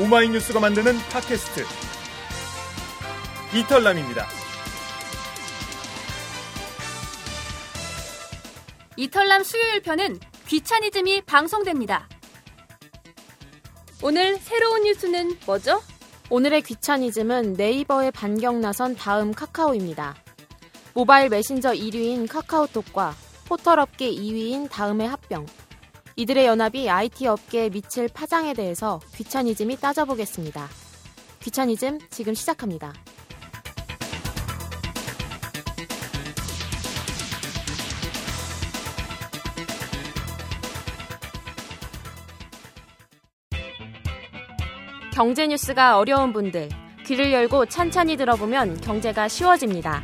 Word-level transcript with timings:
오마이뉴스가 0.00 0.58
만드는 0.58 0.98
팟캐스트 1.12 1.64
이털남입니다. 3.54 4.26
이털남 8.96 9.44
수요일 9.44 9.80
편은 9.82 10.18
귀차니즘이 10.48 11.22
방송됩니다. 11.22 12.08
오늘 14.02 14.36
새로운 14.38 14.82
뉴스는 14.82 15.38
뭐죠? 15.46 15.80
오늘의 16.28 16.62
귀차니즘은 16.62 17.52
네이버에 17.52 18.10
반격 18.10 18.56
나선 18.56 18.96
다음 18.96 19.32
카카오입니다. 19.32 20.16
모바일 20.92 21.28
메신저 21.28 21.70
1위인 21.70 22.28
카카오톡과 22.28 23.14
포털 23.46 23.78
업계 23.78 24.10
2위인 24.10 24.68
다음의 24.68 25.06
합병. 25.06 25.46
이들의 26.16 26.46
연합이 26.46 26.88
IT 26.88 27.26
업계에 27.26 27.70
미칠 27.70 28.08
파장에 28.08 28.54
대해서 28.54 29.00
귀차니즘이 29.16 29.76
따져보겠습니다. 29.78 30.68
귀차니즘 31.40 31.98
지금 32.10 32.34
시작합니다. 32.34 32.92
경제 45.12 45.46
뉴스가 45.46 45.98
어려운 45.98 46.32
분들, 46.32 46.68
귀를 47.06 47.32
열고 47.32 47.66
찬찬히 47.66 48.16
들어보면 48.16 48.80
경제가 48.80 49.28
쉬워집니다. 49.28 50.02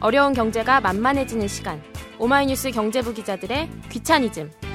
어려운 0.00 0.32
경제가 0.32 0.80
만만해지는 0.80 1.48
시간. 1.48 1.82
오마이뉴스 2.18 2.70
경제부 2.70 3.14
기자들의 3.14 3.68
귀차니즘. 3.90 4.67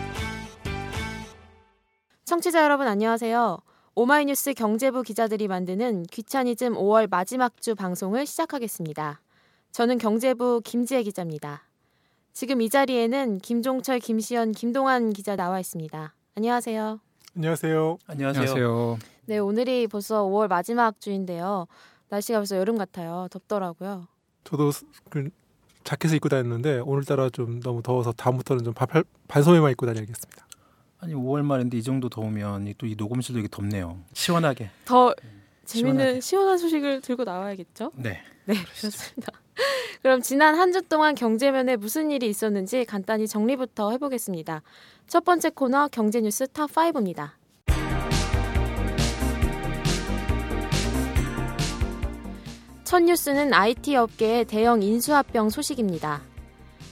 청취자 2.26 2.64
여러분 2.64 2.88
안녕하세요. 2.88 3.58
오마이뉴스 3.96 4.54
경제부 4.54 5.04
기자들이 5.04 5.50
만드는 5.50 6.04
귀차니즘 6.04 6.74
5월 6.74 7.10
마지막 7.10 7.62
주 7.62 7.76
방송을 7.76 8.26
시작하겠습니다. 8.26 9.20
저는 9.74 9.98
경제부 9.98 10.62
김지혜 10.64 11.04
기자입니다. 11.04 11.64
지금 12.32 12.62
이 12.62 12.70
자리에는 12.70 13.40
김종철, 13.40 14.00
김시연, 14.00 14.54
김동환 14.54 15.12
기자 15.12 15.36
나와 15.36 15.60
있습니다. 15.60 16.14
안녕하세요. 16.36 17.02
안녕하세요. 17.36 17.98
안녕하세요. 18.08 18.98
네, 19.26 19.38
오늘이 19.40 19.88
벌써 19.88 20.24
5월 20.24 20.48
마지막 20.48 21.02
주인데요. 21.02 21.68
날씨가 22.08 22.40
벌써 22.40 22.56
여름 22.56 22.78
같아요. 22.78 23.28
덥더라고요. 23.32 24.08
저도 24.46 24.72
그 25.10 25.30
자켓을 25.84 26.16
입고 26.16 26.30
다녔는데 26.30 26.80
오늘따라 26.86 27.30
좀 27.30 27.60
너무 27.60 27.84
더워서 27.84 28.14
다음부터는 28.14 28.64
좀 28.64 28.74
발, 28.74 29.04
반소매만 29.28 29.72
입고 29.72 29.86
다녀야겠습니다. 29.86 30.48
아니 31.04 31.14
5월 31.14 31.42
말인데 31.44 31.78
이 31.78 31.84
정도 31.84 32.08
더우면 32.10 32.74
또 32.78 32.88
이 32.88 32.96
녹음실도 32.96 33.40
이게 33.40 33.48
덥네요. 33.52 34.00
시원하게. 34.14 34.70
더 34.86 35.14
재밌는 35.66 35.98
시원하게. 36.00 36.22
시원한 36.22 36.58
소식을 36.58 37.02
들고 37.02 37.24
나와야겠죠? 37.24 37.92
네. 37.96 38.22
네, 38.46 38.54
그렇습니다. 38.78 39.28
그럼 40.02 40.22
지난 40.22 40.56
한 40.58 40.72
주 40.72 40.82
동안 40.82 41.14
경제면에 41.16 41.76
무슨 41.76 42.10
일이 42.12 42.28
있었는지 42.30 42.86
간단히 42.86 43.28
정리부터 43.28 43.92
해보겠습니다. 43.92 44.62
첫 45.08 45.24
번째 45.26 45.50
코너 45.52 45.88
경제뉴스 45.90 46.46
탑5입니다. 46.48 47.32
첫 52.84 53.00
뉴스는 53.02 53.54
IT 53.54 53.96
업계의 53.96 54.46
대형 54.46 54.82
인수합병 54.84 55.50
소식입니다. 55.50 56.22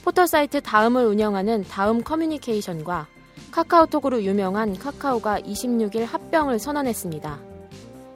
포털 0.04 0.26
사이트 0.26 0.60
다음을 0.60 1.04
운영하는 1.06 1.62
다음 1.64 2.02
커뮤니케이션과 2.02 3.06
카카오톡으로 3.52 4.22
유명한 4.22 4.76
카카오가 4.78 5.38
26일 5.40 6.06
합병을 6.06 6.58
선언했습니다. 6.58 7.38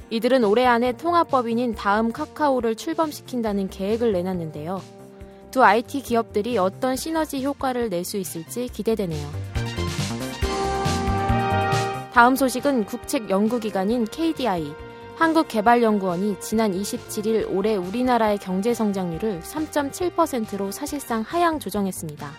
이들은 0.08 0.44
올해 0.44 0.64
안에 0.64 0.92
통합법인인 0.92 1.74
다음 1.74 2.10
카카오를 2.10 2.74
출범시킨다는 2.74 3.68
계획을 3.68 4.12
내놨는데요. 4.12 4.80
두 5.50 5.62
IT 5.62 6.02
기업들이 6.02 6.58
어떤 6.58 6.96
시너지 6.96 7.44
효과를 7.44 7.90
낼 7.90 8.04
수 8.04 8.16
있을지 8.16 8.68
기대되네요. 8.68 9.26
다음 12.12 12.34
소식은 12.34 12.86
국책 12.86 13.28
연구기관인 13.28 14.06
KDI, 14.06 14.72
한국개발연구원이 15.16 16.40
지난 16.40 16.72
27일 16.72 17.54
올해 17.54 17.76
우리나라의 17.76 18.38
경제 18.38 18.72
성장률을 18.72 19.40
3.7%로 19.40 20.70
사실상 20.70 21.22
하향 21.22 21.58
조정했습니다. 21.58 22.30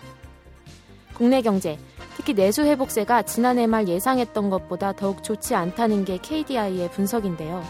국내 1.14 1.42
경제, 1.42 1.78
특히 2.18 2.34
내수 2.34 2.62
회복세가 2.62 3.22
지난해 3.22 3.68
말 3.68 3.86
예상했던 3.86 4.50
것보다 4.50 4.92
더욱 4.92 5.22
좋지 5.22 5.54
않다는 5.54 6.04
게 6.04 6.18
KDI의 6.18 6.90
분석인데요. 6.90 7.62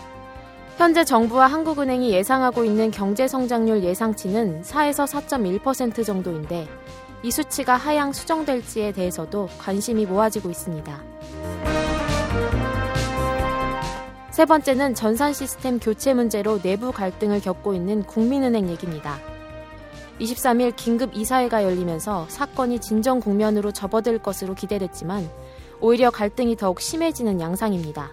현재 0.78 1.04
정부와 1.04 1.48
한국은행이 1.48 2.10
예상하고 2.12 2.64
있는 2.64 2.90
경제 2.90 3.28
성장률 3.28 3.84
예상치는 3.84 4.62
4에서 4.62 5.06
4.1% 5.06 6.02
정도인데 6.02 6.66
이 7.22 7.30
수치가 7.30 7.76
하향 7.76 8.14
수정될지에 8.14 8.92
대해서도 8.92 9.50
관심이 9.58 10.06
모아지고 10.06 10.48
있습니다. 10.48 10.98
세 14.30 14.46
번째는 14.46 14.94
전산 14.94 15.34
시스템 15.34 15.78
교체 15.78 16.14
문제로 16.14 16.58
내부 16.58 16.90
갈등을 16.90 17.42
겪고 17.42 17.74
있는 17.74 18.02
국민은행 18.02 18.70
얘기입니다. 18.70 19.18
23일 20.20 20.74
긴급 20.76 21.14
이사회가 21.14 21.64
열리면서 21.64 22.26
사건이 22.28 22.80
진정 22.80 23.20
국면으로 23.20 23.72
접어들 23.72 24.18
것으로 24.18 24.54
기대됐지만 24.54 25.28
오히려 25.80 26.10
갈등이 26.10 26.56
더욱 26.56 26.80
심해지는 26.80 27.40
양상입니다. 27.40 28.10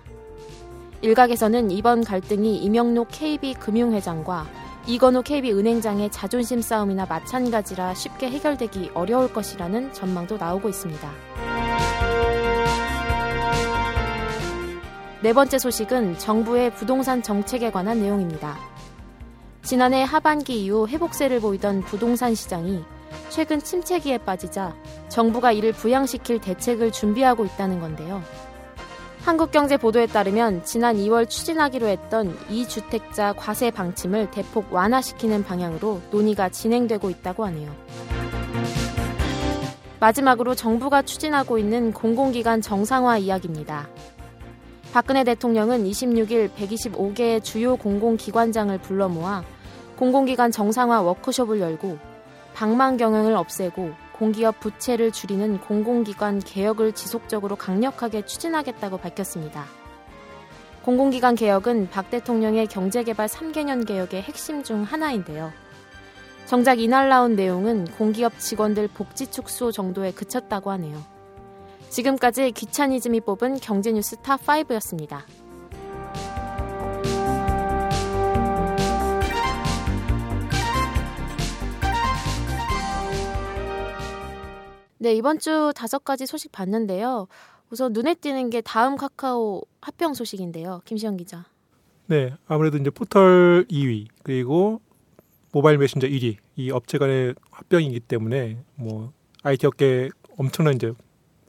일각에서는 1.02 1.72
이번 1.72 2.04
갈등이 2.04 2.58
이명록 2.58 3.10
KB 3.12 3.56
금융회장과 3.56 4.48
이건우 4.88 5.24
KB 5.24 5.52
은행장의 5.52 6.12
자존심 6.12 6.62
싸움이나 6.62 7.08
마찬가지라 7.08 7.96
쉽게 7.96 8.30
해결되기 8.30 8.92
어려울 8.94 9.34
것이라는 9.34 9.94
전망도 9.94 10.38
나오고 10.38 10.70
있습니다. 10.70 11.12
네 15.22 15.34
번째 15.34 15.58
소식은 15.58 16.20
정부의 16.20 16.72
부동산 16.76 17.24
정책에 17.24 17.72
관한 17.72 18.00
내용입니다. 18.00 18.75
지난해 19.66 20.04
하반기 20.04 20.64
이후 20.64 20.88
회복세를 20.88 21.40
보이던 21.40 21.82
부동산 21.82 22.36
시장이 22.36 22.84
최근 23.30 23.60
침체기에 23.60 24.20
빠지자 24.20 24.76
정부가 25.10 25.52
이를 25.52 25.72
부양시킬 25.72 26.40
대책을 26.40 26.92
준비하고 26.92 27.46
있다는 27.46 27.80
건데요. 27.80 28.22
한국경제 29.24 29.78
보도에 29.78 30.06
따르면 30.06 30.64
지난 30.66 30.98
2월 30.98 31.28
추진하기로 31.28 31.88
했던 31.88 32.38
2주택자 32.48 33.34
과세 33.36 33.72
방침을 33.72 34.30
대폭 34.30 34.72
완화시키는 34.72 35.44
방향으로 35.44 36.00
논의가 36.12 36.50
진행되고 36.50 37.10
있다고 37.10 37.44
하네요. 37.46 37.76
마지막으로 40.00 40.54
정부가 40.54 41.02
추진하고 41.02 41.58
있는 41.58 41.92
공공기관 41.92 42.62
정상화 42.62 43.18
이야기입니다. 43.18 43.88
박근혜 44.94 45.24
대통령은 45.24 45.86
26일 45.86 46.52
125개의 46.52 47.44
주요 47.44 47.76
공공기관장을 47.76 48.78
불러 48.78 49.10
모아 49.10 49.44
공공기관 49.98 50.52
정상화 50.52 51.02
워크숍을 51.02 51.60
열고 51.60 51.98
방만 52.54 52.98
경영을 52.98 53.36
없애고 53.36 53.94
공기업 54.14 54.60
부채를 54.60 55.12
줄이는 55.12 55.60
공공기관 55.60 56.40
개혁을 56.40 56.94
지속적으로 56.94 57.56
강력하게 57.56 58.26
추진하겠다고 58.26 58.98
밝혔습니다. 58.98 59.66
공공기관 60.84 61.36
개혁은 61.36 61.90
박 61.90 62.10
대통령의 62.10 62.68
경제개발 62.68 63.28
3개년 63.28 63.86
개혁의 63.88 64.22
핵심 64.22 64.64
중 64.64 64.84
하나인데요. 64.84 65.52
정작 66.46 66.80
이날 66.80 67.10
나온 67.10 67.36
내용은 67.36 67.86
공기업 67.98 68.38
직원들 68.40 68.90
복지 68.90 69.28
축소 69.32 69.72
정도에 69.72 70.12
그쳤다고 70.12 70.72
하네요. 70.72 71.02
지금까지 71.90 72.52
귀차니즘이 72.52 73.22
뽑은 73.22 73.60
경제뉴스 73.60 74.18
탑5였습니다. 74.18 75.24
네, 84.98 85.14
이번 85.14 85.40
주 85.40 85.74
다섯 85.76 86.04
가지 86.04 86.26
소식 86.26 86.52
봤는데요. 86.52 87.28
우선 87.70 87.92
눈에 87.94 88.16
띄는 88.16 88.50
게 88.50 88.62
다음 88.62 88.96
카카오 88.96 89.64
합병 89.82 90.14
소식인데요. 90.14 90.82
김시영 90.86 91.18
기자. 91.18 91.46
네, 92.08 92.34
아무래도 92.48 92.78
이제 92.78 92.90
포털 92.90 93.66
2위 93.70 94.08
그리고 94.24 94.82
모바일 95.52 95.78
메신저 95.80 96.08
1위 96.08 96.38
이 96.56 96.72
업체 96.72 96.98
간의 96.98 97.36
합병이기 97.52 98.00
때문에 98.02 98.60
뭐 98.76 99.12
IT 99.44 99.68
업계 99.68 100.10
엄청난 100.38 100.76
이제 100.76 100.94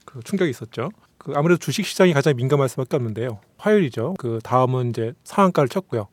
그 0.04 0.20
충격이 0.24 0.50
있었죠. 0.50 0.90
그 1.18 1.32
아무래도 1.34 1.58
주식 1.58 1.84
시장이 1.86 2.12
가장 2.12 2.34
민감할 2.36 2.68
수밖에 2.68 2.96
없는데요. 2.96 3.40
화요일이죠. 3.58 4.14
그 4.18 4.38
다음은 4.42 4.90
이제 4.90 5.12
상한가를 5.24 5.68
쳤고요. 5.68 6.08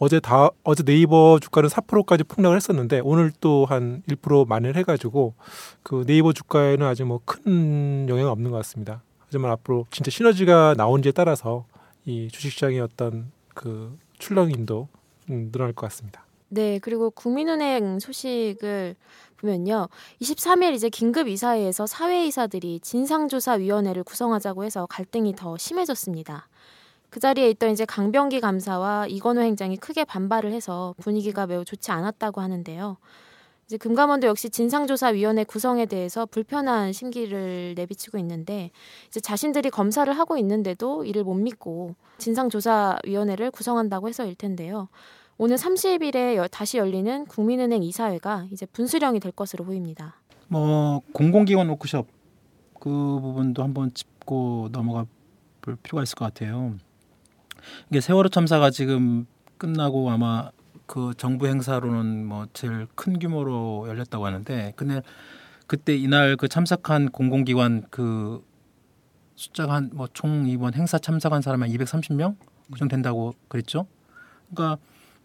어제 0.00 0.20
다 0.20 0.50
어제 0.64 0.82
네이버 0.84 1.38
주가는 1.40 1.68
4%까지 1.68 2.24
폭락을 2.24 2.56
했었는데 2.56 3.00
오늘 3.04 3.32
또 3.40 3.64
한 3.66 4.02
1% 4.08 4.46
만회를 4.48 4.76
해가지고 4.76 5.34
그 5.82 6.04
네이버 6.06 6.32
주가에는 6.32 6.86
아직 6.86 7.04
뭐 7.04 7.20
큰 7.24 8.06
영향 8.08 8.28
없는 8.28 8.50
것 8.50 8.56
같습니다. 8.58 9.02
하지만 9.26 9.50
앞으로 9.50 9.86
진짜 9.90 10.10
시너지가 10.10 10.74
나온지에 10.76 11.12
따라서 11.12 11.66
이 12.04 12.28
주식시장의 12.30 12.80
어떤 12.80 13.30
그 13.54 13.96
출렁임도 14.18 14.88
음, 15.30 15.50
늘어날 15.52 15.72
것 15.74 15.86
같습니다. 15.88 16.24
네, 16.48 16.78
그리고 16.78 17.10
국민은행 17.10 17.98
소식을 17.98 18.96
보면요. 19.36 19.88
23일 20.22 20.72
이제 20.72 20.88
긴급 20.88 21.28
이사회에서 21.28 21.86
사회이사들이 21.86 22.80
진상조사위원회를 22.80 24.02
구성하자고 24.04 24.64
해서 24.64 24.86
갈등이 24.86 25.34
더 25.36 25.58
심해졌습니다. 25.58 26.48
그 27.10 27.20
자리에 27.20 27.48
있던 27.50 27.70
이제 27.70 27.84
강병기 27.84 28.40
감사와 28.40 29.06
이건호 29.06 29.40
행장이 29.40 29.76
크게 29.78 30.04
반발을 30.04 30.52
해서 30.52 30.94
분위기가 30.98 31.46
매우 31.46 31.64
좋지 31.64 31.90
않았다고 31.90 32.40
하는데요. 32.40 32.98
이제 33.66 33.76
금감원도 33.76 34.26
역시 34.26 34.48
진상조사위원회 34.48 35.44
구성에 35.44 35.86
대해서 35.86 36.24
불편한 36.26 36.92
심기를 36.92 37.74
내비치고 37.76 38.16
있는데 38.18 38.70
이제 39.08 39.20
자신들이 39.20 39.70
검사를 39.70 40.10
하고 40.10 40.38
있는데도 40.38 41.04
이를 41.04 41.22
못 41.24 41.34
믿고 41.34 41.94
진상조사위원회를 42.16 43.50
구성한다고 43.50 44.08
해서일 44.08 44.34
텐데요. 44.34 44.88
오늘 45.36 45.56
30일에 45.56 46.50
다시 46.50 46.78
열리는 46.78 47.26
국민은행 47.26 47.82
이사회가 47.82 48.46
이제 48.50 48.66
분수령이 48.66 49.20
될 49.20 49.32
것으로 49.32 49.64
보입니다. 49.64 50.16
뭐 50.48 51.00
공공기관 51.12 51.68
워크숍 51.68 52.06
그 52.80 52.88
부분도 52.90 53.62
한번 53.62 53.92
짚고 53.92 54.70
넘어가 54.72 55.04
볼 55.60 55.76
필요가 55.76 56.02
있을 56.02 56.14
것 56.16 56.24
같아요. 56.24 56.74
이게 57.90 58.00
세월호 58.00 58.28
참사가 58.30 58.70
지금 58.70 59.26
끝나고 59.58 60.10
아마 60.10 60.50
그 60.86 61.12
정부 61.16 61.46
행사로는 61.46 62.26
뭐 62.26 62.46
제일 62.52 62.86
큰 62.94 63.18
규모로 63.18 63.86
열렸다고 63.88 64.24
하는데 64.26 64.72
근데 64.76 65.02
그때 65.66 65.94
이날 65.96 66.36
그 66.36 66.48
참석한 66.48 67.10
공공기관 67.10 67.84
그 67.90 68.42
숫자가 69.36 69.74
한 69.74 69.90
뭐 69.94 70.08
총 70.12 70.48
이번 70.48 70.74
행사 70.74 70.98
참석한 70.98 71.42
사람이 71.42 71.62
한 71.62 71.70
230명 71.70 72.36
그 72.72 72.78
정도 72.78 72.92
된다고 72.94 73.34
그랬죠. 73.48 73.86
그러니까 74.50 74.78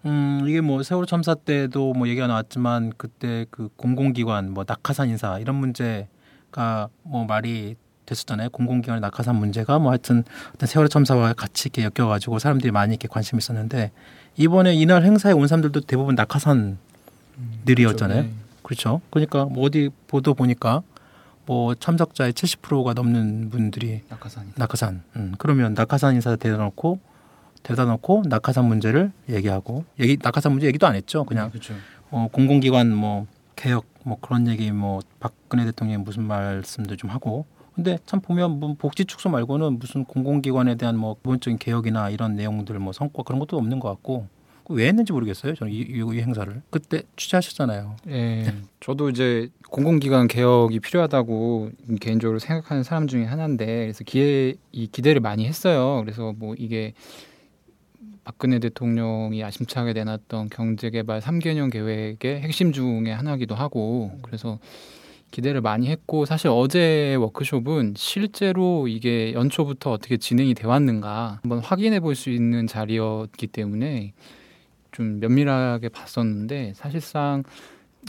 음 0.06 0.42
이게 0.48 0.60
뭐 0.62 0.84
세월호 0.84 1.06
참사 1.06 1.34
때도 1.34 1.94
뭐 1.94 2.08
얘기가 2.08 2.28
나왔지만 2.28 2.92
그때 2.98 3.46
그 3.50 3.70
공공기관 3.78 4.52
뭐 4.54 4.66
낙하산 4.68 5.10
인사 5.10 5.40
이런 5.40 5.56
문제가 5.56 6.90
뭐 7.04 7.26
말이 7.26 7.76
됐었잖아요. 8.06 8.50
공공기관의 8.50 9.02
낙하산 9.02 9.36
문제가 9.36 9.80
뭐 9.80 9.92
하여튼 9.92 10.24
어떤 10.54 10.68
세월호 10.68 10.90
참사와 10.90 11.34
같이 11.34 11.70
이렇게 11.74 11.84
엮여가지고 11.84 12.40
사람들이 12.40 12.72
많이 12.72 12.94
이렇게 12.94 13.08
관심 13.08 13.38
있었는데 13.38 13.92
이번에 14.38 14.74
이날 14.74 15.04
행사에 15.04 15.34
온 15.34 15.48
사람들도 15.48 15.82
대부분 15.82 16.16
낙하산들이었잖아요. 16.16 18.22
네. 18.24 18.30
그렇죠. 18.64 19.02
그러니까 19.10 19.46
뭐 19.46 19.66
어디 19.66 19.90
보도 20.08 20.34
보니까 20.34 20.82
뭐 21.46 21.76
참석자의 21.76 22.34
70%가 22.34 22.94
넘는 22.94 23.50
분들이 23.50 24.02
낙하산이. 24.10 24.52
낙하산. 24.56 25.04
음, 25.18 25.36
그러면 25.38 25.74
낙하산 25.74 26.16
인사 26.16 26.36
대다 26.36 26.58
놓고 26.58 27.00
대다 27.64 27.86
놓고 27.86 28.24
낙하산 28.28 28.66
문제를 28.66 29.12
얘기하고 29.30 29.86
얘기 30.00 30.18
낙하산 30.22 30.54
문제 30.54 30.68
얘기도 30.68 30.88
안 30.88 30.96
했죠. 30.96 31.26
그냥 31.26 31.50
그렇죠. 31.50 31.74
어, 32.12 32.28
공공기관 32.32 32.94
뭐 32.94 33.28
개혁 33.56 33.86
뭐 34.04 34.18
그런 34.20 34.48
얘기 34.48 34.72
뭐 34.72 35.02
박근혜 35.20 35.66
대통령이 35.66 36.04
무슨 36.04 36.24
말씀도 36.24 36.96
좀 36.96 37.10
하고 37.10 37.46
근데 37.76 37.98
참 38.06 38.22
보면 38.22 38.60
뭐 38.60 38.76
복지 38.78 39.06
축소 39.06 39.30
말고는 39.30 39.80
무슨 39.80 40.06
공공기관에 40.06 40.76
대한 40.76 40.98
뭐 40.98 41.16
기본적인 41.16 41.58
개혁이나 41.58 42.10
이런 42.10 42.36
내용들 42.36 42.78
뭐 42.80 42.94
성과 42.94 43.24
그런 43.24 43.40
것도 43.40 43.58
없는 43.58 43.80
것 43.80 43.90
같고 43.90 44.28
왜 44.70 44.88
했는지 44.88 45.12
모르겠어요. 45.12 45.56
저는 45.56 45.74
이, 45.74 45.78
이, 45.78 45.98
이 45.98 46.22
행사를 46.22 46.62
그때 46.70 47.04
취재하셨잖아요. 47.18 47.96
예. 48.10 48.54
저도 48.80 49.10
이제 49.10 49.50
공공기관 49.70 50.28
개혁이 50.28 50.80
필요하다고 50.80 51.72
개인적으로 52.00 52.40
생각하는 52.40 52.84
사람 52.84 53.08
중에 53.08 53.26
하나인데 53.26 53.66
그래서 53.66 54.04
기회 54.04 54.54
이 54.72 54.88
기대를 54.88 55.22
많이 55.22 55.46
했어요. 55.46 56.02
그래서 56.04 56.34
뭐 56.38 56.56
이게 56.58 56.94
박근혜 58.24 58.60
대통령이 58.60 59.44
아심차게 59.44 59.94
내놨던 59.94 60.50
경제개발 60.50 61.20
3개년 61.20 61.70
계획의 61.72 62.42
핵심 62.42 62.72
중의 62.72 63.14
하나기도 63.14 63.56
하고 63.56 64.12
그래서 64.22 64.60
기대를 65.34 65.62
많이 65.62 65.90
했고 65.90 66.26
사실 66.26 66.48
어제 66.50 67.16
워크숍은 67.16 67.96
실제로 67.98 68.88
이게 68.88 69.34
연초부터 69.34 69.92
어떻게 69.92 70.16
진행이 70.18 70.54
돼 70.54 70.68
왔는가 70.68 71.40
한번 71.42 71.58
확인해 71.58 72.00
볼 72.00 72.14
수 72.14 72.30
있는 72.30 72.68
자리였기 72.68 73.48
때문에 73.48 74.14
좀 74.92 75.20
면밀하게 75.20 75.90
봤었는데 75.90 76.74
사실상 76.76 77.42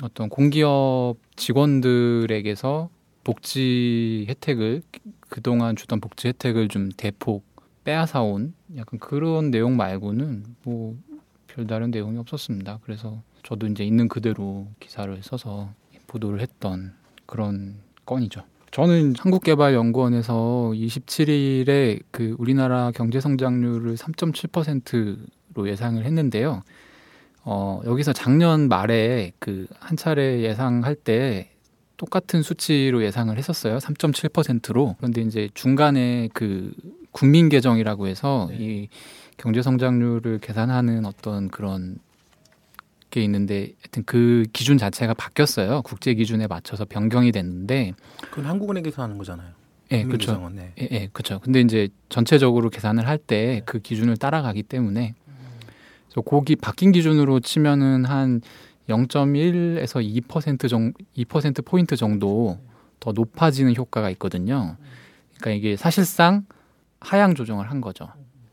어떤 0.03 0.29
공기업 0.29 1.17
직원들에게서 1.37 2.91
복지 3.25 4.27
혜택을 4.29 4.83
그동안 5.31 5.77
주던 5.77 6.01
복지 6.01 6.29
혜택을 6.29 6.69
좀 6.69 6.91
대폭 6.95 7.47
빼앗아온 7.85 8.53
약간 8.77 9.01
그런 9.01 9.51
내용 9.51 9.79
말고는 9.79 10.45
뭐 10.63 10.99
별다른 11.47 11.91
내용이 11.91 12.19
없었습니다. 12.19 12.81
그래서 12.83 13.23
저도 13.43 13.67
이제 13.69 13.83
있는 13.83 14.09
그대로 14.09 14.67
기사를 14.79 15.17
써서 15.23 15.73
보도를 16.07 16.41
했던 16.41 16.93
그런 17.27 17.77
건이죠. 18.07 18.43
저는 18.71 19.15
한국개발연구원에서 19.19 20.73
27일에 20.75 22.01
그 22.11 22.35
우리나라 22.39 22.91
경제 22.91 23.21
성장률을 23.21 23.95
3.7%로 23.97 25.69
예상을 25.69 26.05
했는데요. 26.05 26.63
어, 27.45 27.81
여기서 27.85 28.13
작년 28.13 28.69
말에 28.69 29.33
그 29.39 29.67
한 29.79 29.97
차례 29.97 30.41
예상할 30.43 30.95
때 30.97 31.51
똑같은 31.97 32.43
수치로 32.43 33.05
예상을 33.05 33.37
했었어요. 33.37 33.79
3.7%로. 33.79 34.97
그런데 34.99 35.21
이제 35.21 35.49
중간에 35.55 36.29
그 36.35 36.73
국민 37.13 37.49
계정이라고 37.49 38.09
해서 38.09 38.49
이 38.53 38.89
경제 39.37 39.63
성장률을 39.63 40.41
계산하는 40.41 41.05
어떤 41.07 41.49
그런 41.49 41.99
게 43.15 43.23
있는데 43.23 43.75
하여튼 43.81 44.03
그 44.05 44.45
기준 44.53 44.77
자체가 44.77 45.15
바뀌었어요. 45.15 45.83
국제 45.83 46.15
기준에 46.15 46.49
맞춰서 46.49 46.85
변경이 46.85 47.31
됐는데 47.31 47.93
그건 48.19 48.47
한국은행에서 48.47 49.03
하는 49.05 49.19
거잖아요. 49.19 49.51
예, 49.93 50.03
그렇죠. 50.03 50.51
네. 50.53 50.73
예, 50.81 50.89
예, 50.91 51.09
그렇죠. 51.13 51.39
근데 51.39 51.61
이제 51.61 51.89
전체적으로 52.09 52.71
계산을 52.71 53.07
할 53.07 53.19
때 53.19 53.63
그 53.67 53.79
기준을 53.79 54.17
따라가기 54.17 54.65
때문에 54.65 55.15
그래서 56.09 56.21
고기 56.23 56.57
바뀐 56.57 56.91
기준으로 56.91 57.39
치면은 57.39 58.05
한 58.05 58.41
0.1에서 58.89 60.03
2% 60.27 60.69
정도 60.69 60.99
2% 61.17 61.65
포인트 61.65 61.95
정도 61.97 62.59
더 62.99 63.13
높아지는 63.13 63.77
효과가 63.77 64.11
있거든요. 64.11 64.77
그러니까 65.39 65.51
이게 65.53 65.77
사실상 65.77 66.47
하향 67.01 67.37
조정을 67.37 67.71
한 67.71 67.81
거죠. 67.81 68.09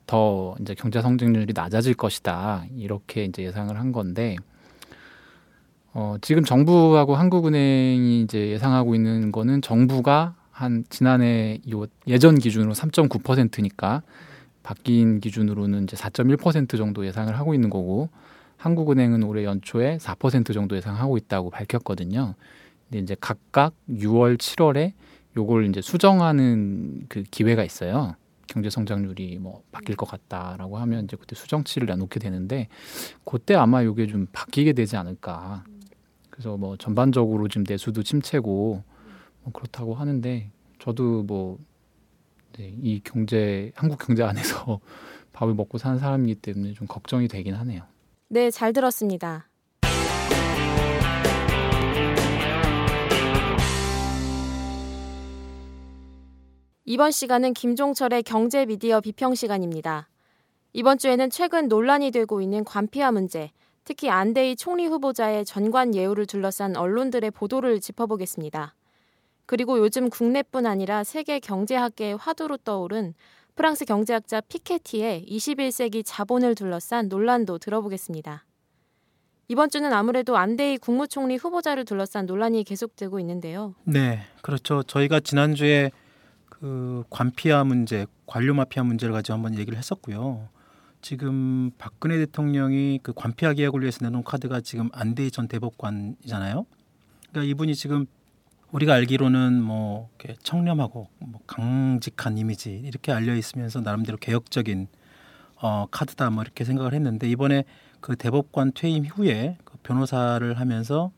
더 0.06 0.56
이제 0.62 0.76
경제 0.76 1.02
성장률이 1.02 1.54
낮아질 1.56 1.94
것이다 1.96 2.66
이렇게 2.76 3.24
이제 3.24 3.44
예상을 3.44 3.76
한 3.80 3.92
건데 3.92 4.36
어, 5.94 6.16
지금 6.22 6.44
정부하고 6.44 7.16
한국은행이 7.16 8.22
이제 8.22 8.50
예상하고 8.50 8.96
있는 8.96 9.32
거는 9.32 9.62
정부가 9.62 10.36
한 10.52 10.86
지난해 10.90 11.60
요 11.72 11.86
예전 12.08 12.38
기준으로 12.38 12.74
3.9%니까 12.74 14.02
바뀐 14.64 15.20
기준으로는 15.20 15.84
이제 15.84 15.98
4.1% 15.98 16.78
정도 16.78 17.06
예상을 17.06 17.38
하고 17.38 17.54
있는 17.54 17.70
거고 17.70 18.10
한국은행은 18.58 19.24
올해 19.24 19.44
연초에 19.44 19.98
4% 19.98 20.54
정도 20.54 20.76
예상하고 20.76 21.18
있다고 21.18 21.50
밝혔거든요. 21.50 22.36
근데 22.88 23.00
이제 23.02 23.16
각각 23.20 23.74
6월, 23.90 24.38
7월에 24.38 24.94
요걸 25.36 25.66
이제 25.68 25.82
수정하는 25.82 27.06
그 27.10 27.24
기회가 27.24 27.64
있어요. 27.64 28.16
경제 28.48 28.70
성장률이 28.70 29.40
뭐 29.40 29.64
바뀔 29.72 29.96
것 29.96 30.06
같다라고 30.08 30.78
하면 30.78 31.06
이제 31.06 31.18
그때 31.20 31.36
수정치를 31.36 31.88
내놓게 31.88 32.20
되는데 32.20 32.68
그때 33.26 33.56
아마 33.56 33.84
요게 33.84 34.08
좀 34.08 34.28
바뀌게 34.32 34.74
되지 34.74 34.96
않을까. 34.98 35.64
그래서 36.42 36.58
뭐 36.58 36.76
전반적으로 36.76 37.48
지금 37.48 37.64
내수도 37.70 38.02
침체고 38.02 38.84
뭐 39.44 39.54
그렇다고 39.54 39.94
하는데 39.94 40.50
저도 40.80 41.22
뭐 41.22 41.60
네, 42.54 42.74
이 42.82 43.00
경제 43.04 43.72
한국 43.76 44.00
경제 44.00 44.24
안에서 44.24 44.80
밥을 45.34 45.54
먹고 45.54 45.78
사는 45.78 46.00
사람이기 46.00 46.42
때문에 46.42 46.74
좀 46.74 46.88
걱정이 46.88 47.28
되긴 47.28 47.54
하네요. 47.54 47.84
네, 48.28 48.50
잘 48.50 48.74
들었습니다. 48.74 49.50
이번 56.86 57.12
시간은 57.12 57.54
김종철의 57.54 58.24
경제 58.24 58.66
미디어 58.66 59.00
비평 59.00 59.36
시간입니다. 59.36 60.10
이번 60.74 60.98
주에는 60.98 61.30
최근 61.30 61.68
논란이 61.68 62.10
되고 62.10 62.42
있는 62.42 62.64
관피아 62.64 63.12
문제, 63.12 63.52
특히 63.84 64.10
안대희 64.10 64.56
총리 64.56 64.86
후보자의 64.86 65.46
전관 65.46 65.96
예우를 65.96 66.26
둘러싼 66.26 66.76
언론들의 66.76 67.32
보도를 67.32 67.80
짚어보겠습니다. 67.80 68.76
그리고 69.46 69.80
요즘 69.80 70.10
국내뿐 70.10 70.66
아니라 70.66 71.04
세계 71.04 71.40
경제학계의 71.40 72.18
화두로 72.18 72.58
떠오른 72.58 73.14
프랑스 73.56 73.86
경제학자 73.86 74.40
피케티의 74.42 75.26
21세기 75.28 76.04
자본을 76.06 76.56
둘러싼 76.56 77.10
논란도 77.10 77.58
들어보겠습니다. 77.58 78.46
이번 79.50 79.70
주는 79.70 79.92
아무래도 79.92 80.38
안대희 80.38 80.78
국무총리 80.78 81.36
후보자를 81.36 81.84
둘러싼 81.84 82.26
논란이 82.26 82.64
계속되고 82.64 83.20
있는데요. 83.20 83.76
네, 83.84 84.22
그렇죠. 84.42 84.84
저희가 84.84 85.20
지난주에 85.20 85.92
그그 86.46 87.04
관피아 87.10 87.66
문제, 87.66 88.06
관료 88.26 88.54
마피아 88.54 88.84
문제를 88.84 89.14
가지고 89.14 89.34
한번 89.34 89.58
얘기를 89.58 89.78
했었고요. 89.78 90.48
지금 91.02 91.72
박근혜 91.78 92.18
대통령이 92.18 93.00
그 93.02 93.14
관피아 93.14 93.54
계약을 93.54 93.82
위해서 93.82 94.00
내놓은 94.06 94.24
카드가 94.24 94.62
지금 94.62 94.90
안대희 94.94 95.32
전 95.32 95.48
대법관이잖아요. 95.48 96.66
그러니까 97.30 97.52
이분이 97.52 97.76
지금 97.76 98.06
우리가 98.72 98.94
알기로는 98.94 99.62
뭐 99.62 100.10
이렇게 100.20 100.38
청렴하고 100.44 101.08
뭐 101.20 101.42
강직한 101.48 102.38
이미지 102.38 102.82
이렇게 102.86 103.12
알려 103.12 103.36
있으면서 103.36 103.82
나름대로 103.82 104.18
개혁적인 104.18 104.88
어 105.62 105.86
카드다 105.92 106.30
뭐 106.30 106.44
이렇게 106.44 106.64
생각을 106.64 106.94
했는데 106.94 107.30
이번에 107.30 107.66
그 108.00 108.16
대법관 108.16 108.72
퇴임 108.74 109.06
후에 109.06 109.58
그 109.64 109.78
변호사를 109.84 110.60
하면서 110.60 111.12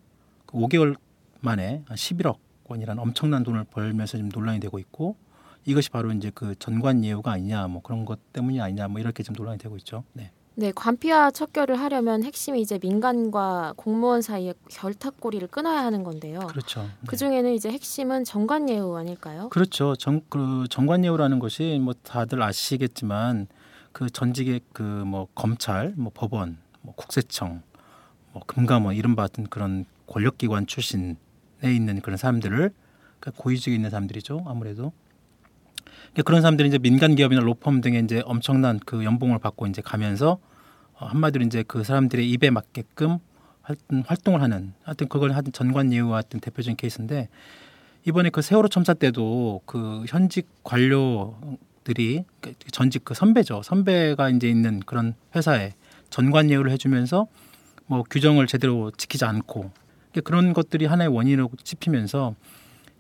그 0.45 0.57
5개월 0.57 0.97
만에 1.41 1.83
11억 1.89 2.37
원이라는 2.65 3.01
엄청난 3.01 3.43
돈을 3.43 3.65
벌면서 3.65 4.17
지금 4.17 4.29
논란이 4.33 4.59
되고 4.59 4.79
있고 4.79 5.15
이것이 5.65 5.89
바로 5.89 6.12
이제 6.12 6.32
그 6.34 6.55
전관 6.60 7.03
예우가 7.03 7.32
아니냐 7.32 7.67
뭐 7.67 7.82
그런 7.82 8.05
것 8.05 8.20
때문이 8.34 8.60
아니냐 8.62 8.88
뭐 8.88 9.00
이렇게 9.00 9.24
좀 9.24 9.36
논란이 9.36 9.58
되고 9.58 9.75
있죠. 9.77 10.03
네. 10.13 10.32
네, 10.55 10.72
관피아 10.75 11.32
척결을 11.32 11.79
하려면 11.79 12.24
핵심이 12.24 12.62
이제 12.62 12.77
민간과 12.79 13.74
공무원 13.75 14.22
사이의 14.22 14.53
결탁고리를 14.70 15.48
끊어야 15.48 15.84
하는 15.84 16.03
건데요. 16.03 16.41
그렇죠. 16.41 16.84
네. 16.84 16.89
그 17.08 17.17
중에는 17.17 17.53
이제 17.53 17.72
핵심은 17.72 18.24
정관예우 18.24 18.96
아닐까요? 18.96 19.50
그렇죠. 19.50 19.96
정, 19.96 20.22
그 20.29 20.67
정관예우라는 20.70 21.39
것이 21.39 21.79
뭐 21.82 21.96
다들 22.03 22.43
아시겠지만 22.43 23.48
그 23.93 24.10
전직의 24.12 24.62
그 24.74 24.84
뭐 24.84 25.27
검찰, 25.34 25.93
뭐 25.98 26.12
법원, 26.13 26.58
뭐 26.82 26.93
국세청, 26.96 27.63
뭐 28.32 28.43
금감원 28.46 28.96
이른바 28.96 29.24
같은 29.24 29.46
그런 29.46 29.86
권력기관 30.08 30.67
출신에 30.67 31.15
있는 31.63 32.00
그런 32.01 32.17
사람들을 32.17 32.72
그러니까 33.20 33.41
고위직에 33.41 33.74
있는 33.75 33.89
사람들이죠. 33.89 34.43
아무래도 34.46 34.91
그러니까 36.12 36.24
그런 36.24 36.41
사람들이 36.41 36.67
이제 36.67 36.77
민간 36.77 37.15
기업이나 37.15 37.41
로펌 37.41 37.81
등에 37.81 38.00
이제 38.00 38.22
엄청난 38.25 38.79
그 38.86 39.03
연봉을 39.03 39.39
받고 39.39 39.67
이제 39.67 39.81
가면서 39.81 40.39
어, 40.93 41.05
한마디로 41.05 41.45
이제 41.45 41.63
그 41.67 41.83
사람들의 41.83 42.29
입에 42.31 42.50
맞게끔 42.50 43.19
하여튼 43.62 44.03
활동을 44.05 44.41
하는 44.41 44.74
하여튼 44.83 45.07
그걸 45.07 45.31
하여튼 45.31 45.51
전관 45.51 45.91
예우와 45.91 46.22
같은 46.22 46.39
대표적인 46.39 46.75
케이스인데 46.75 47.29
이번에 48.05 48.29
그 48.29 48.41
세월호 48.41 48.67
참사 48.67 48.93
때도 48.93 49.62
그 49.65 50.03
현직 50.07 50.48
관료들이 50.63 52.25
그 52.41 52.53
전직 52.72 53.05
그 53.05 53.13
선배죠. 53.13 53.62
선배가 53.63 54.29
이제 54.29 54.50
있는 54.50 54.81
그런 54.81 55.15
회사에 55.36 55.74
전관 56.10 56.50
예우를 56.50 56.72
해주면서 56.72 57.27
뭐 57.86 58.03
규정을 58.03 58.48
제대로 58.48 58.91
지키지 58.91 59.25
않고 59.25 59.72
그런 60.24 60.53
것들이 60.53 60.86
하나의 60.86 61.10
원인으로 61.10 61.50
찝히면서 61.63 62.36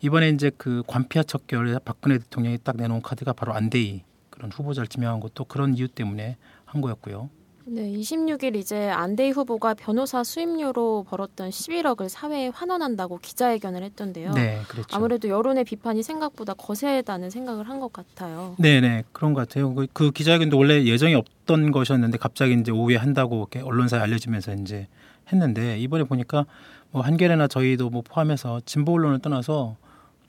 이번에 0.03 0.29
이제 0.29 0.51
그 0.57 0.83
관피아 0.85 1.23
척결에 1.23 1.79
박근혜 1.85 2.17
대통령이 2.17 2.57
딱 2.61 2.75
내놓은 2.75 3.01
카드가 3.01 3.31
바로 3.31 3.53
안대희 3.53 4.03
그런 4.29 4.51
후보자를 4.51 4.87
지명한 4.87 5.21
것도 5.21 5.45
그런 5.45 5.75
이유 5.75 5.87
때문에 5.87 6.35
한 6.65 6.81
거였고요. 6.81 7.29
네, 7.65 7.89
26일 7.89 8.57
이제 8.57 8.89
안대희 8.89 9.31
후보가 9.31 9.75
변호사 9.75 10.21
수임료로 10.25 11.05
벌었던 11.07 11.49
11억을 11.49 12.09
사회에 12.09 12.49
환원한다고 12.49 13.19
기자회견을 13.19 13.81
했던데요. 13.83 14.33
네, 14.33 14.59
그렇죠. 14.67 14.93
아무래도 14.93 15.29
여론의 15.29 15.63
비판이 15.63 16.03
생각보다 16.03 16.53
거세다는 16.55 17.29
생각을 17.29 17.69
한 17.69 17.79
것 17.79 17.93
같아요. 17.93 18.57
네, 18.59 18.81
네, 18.81 19.05
그런 19.13 19.33
것 19.33 19.47
같아요. 19.47 19.73
그, 19.73 19.87
그 19.93 20.11
기자회견도 20.11 20.57
원래 20.57 20.83
예정이 20.83 21.15
없던 21.15 21.71
것이었는데 21.71 22.17
갑자기 22.17 22.53
이제 22.59 22.73
오후에 22.73 22.97
한다고 22.97 23.37
이렇게 23.37 23.61
언론사에 23.61 24.01
알려지면서 24.01 24.55
이제 24.55 24.89
했는데 25.31 25.79
이번에 25.79 26.03
보니까 26.03 26.45
뭐 26.91 27.01
한겨레나 27.01 27.47
저희도 27.47 27.89
뭐 27.91 28.01
포함해서 28.01 28.59
진보 28.65 28.91
언론을 28.95 29.19
떠나서 29.19 29.77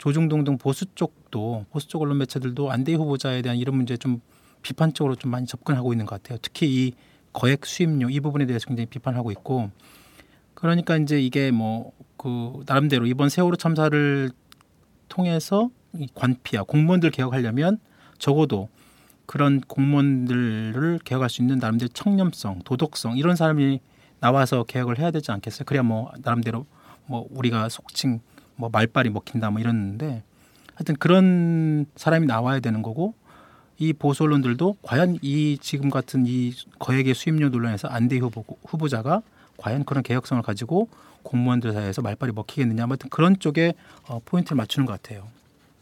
조중동 0.05 0.43
등 0.43 0.57
보수 0.57 0.85
쪽도 0.93 1.65
보수 1.71 1.87
쪽 1.87 2.03
언론 2.03 2.19
매체들도 2.19 2.71
안대희 2.71 2.95
후보자에 2.95 3.41
대한 3.41 3.57
이런 3.57 3.75
문제 3.75 3.97
좀 3.97 4.21
비판적으로 4.61 5.15
좀 5.15 5.31
많이 5.31 5.45
접근하고 5.45 5.93
있는 5.93 6.05
것 6.05 6.21
같아요. 6.21 6.37
특히 6.41 6.67
이 6.67 6.93
거액 7.33 7.65
수임료 7.65 8.09
이 8.09 8.19
부분에 8.19 8.45
대해서 8.45 8.67
굉장히 8.67 8.85
비판하고 8.87 9.31
있고 9.31 9.71
그러니까 10.53 10.95
이제 10.97 11.21
이게 11.21 11.51
뭐 11.51 11.91
그 12.25 12.63
나름대로 12.65 13.05
이번 13.05 13.29
세월호 13.29 13.55
참사를 13.55 14.31
통해서 15.09 15.69
이 15.93 16.07
관피아 16.15 16.63
공무원들 16.63 17.11
개혁하려면 17.11 17.77
적어도 18.17 18.67
그런 19.27 19.61
공무원들을 19.61 21.01
개혁할 21.03 21.29
수 21.29 21.43
있는 21.43 21.59
나름대로 21.59 21.89
청렴성, 21.89 22.61
도덕성 22.65 23.17
이런 23.17 23.35
사람이 23.35 23.79
나와서 24.19 24.63
개혁을 24.63 24.97
해야 24.97 25.11
되지 25.11 25.31
않겠어요? 25.31 25.65
그래야 25.65 25.83
뭐 25.83 26.11
나름대로 26.23 26.65
뭐 27.05 27.27
우리가 27.29 27.69
속칭 27.69 28.21
뭐 28.55 28.69
말빨이 28.69 29.09
먹힌다 29.09 29.51
뭐 29.51 29.59
이러는데 29.59 30.23
하여튼 30.75 30.95
그런 30.95 31.85
사람이 31.95 32.27
나와야 32.27 32.59
되는 32.59 32.81
거고 32.81 33.13
이 33.77 33.93
보수 33.93 34.23
언론들도 34.23 34.77
과연 34.81 35.19
이 35.21 35.57
지금 35.59 35.89
같은 35.89 36.25
이 36.25 36.53
거액의 36.79 37.13
수입료 37.13 37.49
논란에서 37.49 37.87
안대 37.87 38.17
후보 38.17 38.43
후보자가 38.65 39.21
과연 39.57 39.83
그런 39.85 40.03
개혁성을 40.03 40.41
가지고 40.43 40.89
공무원들 41.23 41.73
사이에서 41.73 42.01
말빨이 42.01 42.31
먹히겠느냐 42.33 42.83
아무튼 42.83 43.09
그런 43.09 43.39
쪽에 43.39 43.73
어, 44.07 44.19
포인트를 44.23 44.55
맞추는 44.57 44.85
것 44.85 45.01
같아요. 45.01 45.27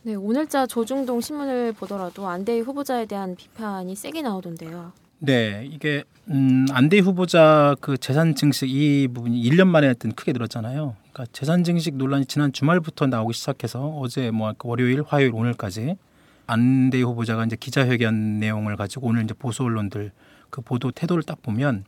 네, 0.03 0.15
오늘자 0.15 0.67
조중동 0.67 1.21
신문을 1.21 1.73
보더라도 1.73 2.27
안대희 2.27 2.61
후보자에 2.61 3.05
대한 3.05 3.35
비판이 3.35 3.95
세게 3.95 4.21
나오던데요. 4.21 4.91
네, 5.19 5.67
이게 5.71 6.03
음, 6.29 6.65
안대희 6.71 7.01
후보자 7.01 7.75
그 7.79 7.97
재산 7.97 8.35
증식 8.35 8.69
이 8.69 9.07
부분이 9.07 9.41
1년 9.49 9.67
만에 9.67 9.87
하여튼 9.87 10.11
크게 10.13 10.33
늘었잖아요. 10.33 10.95
그러니까 11.13 11.25
재산 11.31 11.63
증식 11.63 11.95
논란이 11.95 12.25
지난 12.25 12.51
주말부터 12.51 13.07
나오기 13.07 13.33
시작해서 13.33 13.87
어제 13.99 14.31
뭐 14.31 14.53
월요일, 14.63 15.03
화요일, 15.05 15.31
오늘까지 15.33 15.95
안대희 16.47 17.03
후보자가 17.03 17.45
이제 17.45 17.55
기자회견 17.55 18.39
내용을 18.39 18.75
가지고 18.75 19.07
오늘 19.07 19.23
이제 19.23 19.33
보수 19.33 19.63
언론들 19.63 20.11
그 20.49 20.61
보도 20.61 20.91
태도를 20.91 21.23
딱 21.23 21.41
보면 21.41 21.85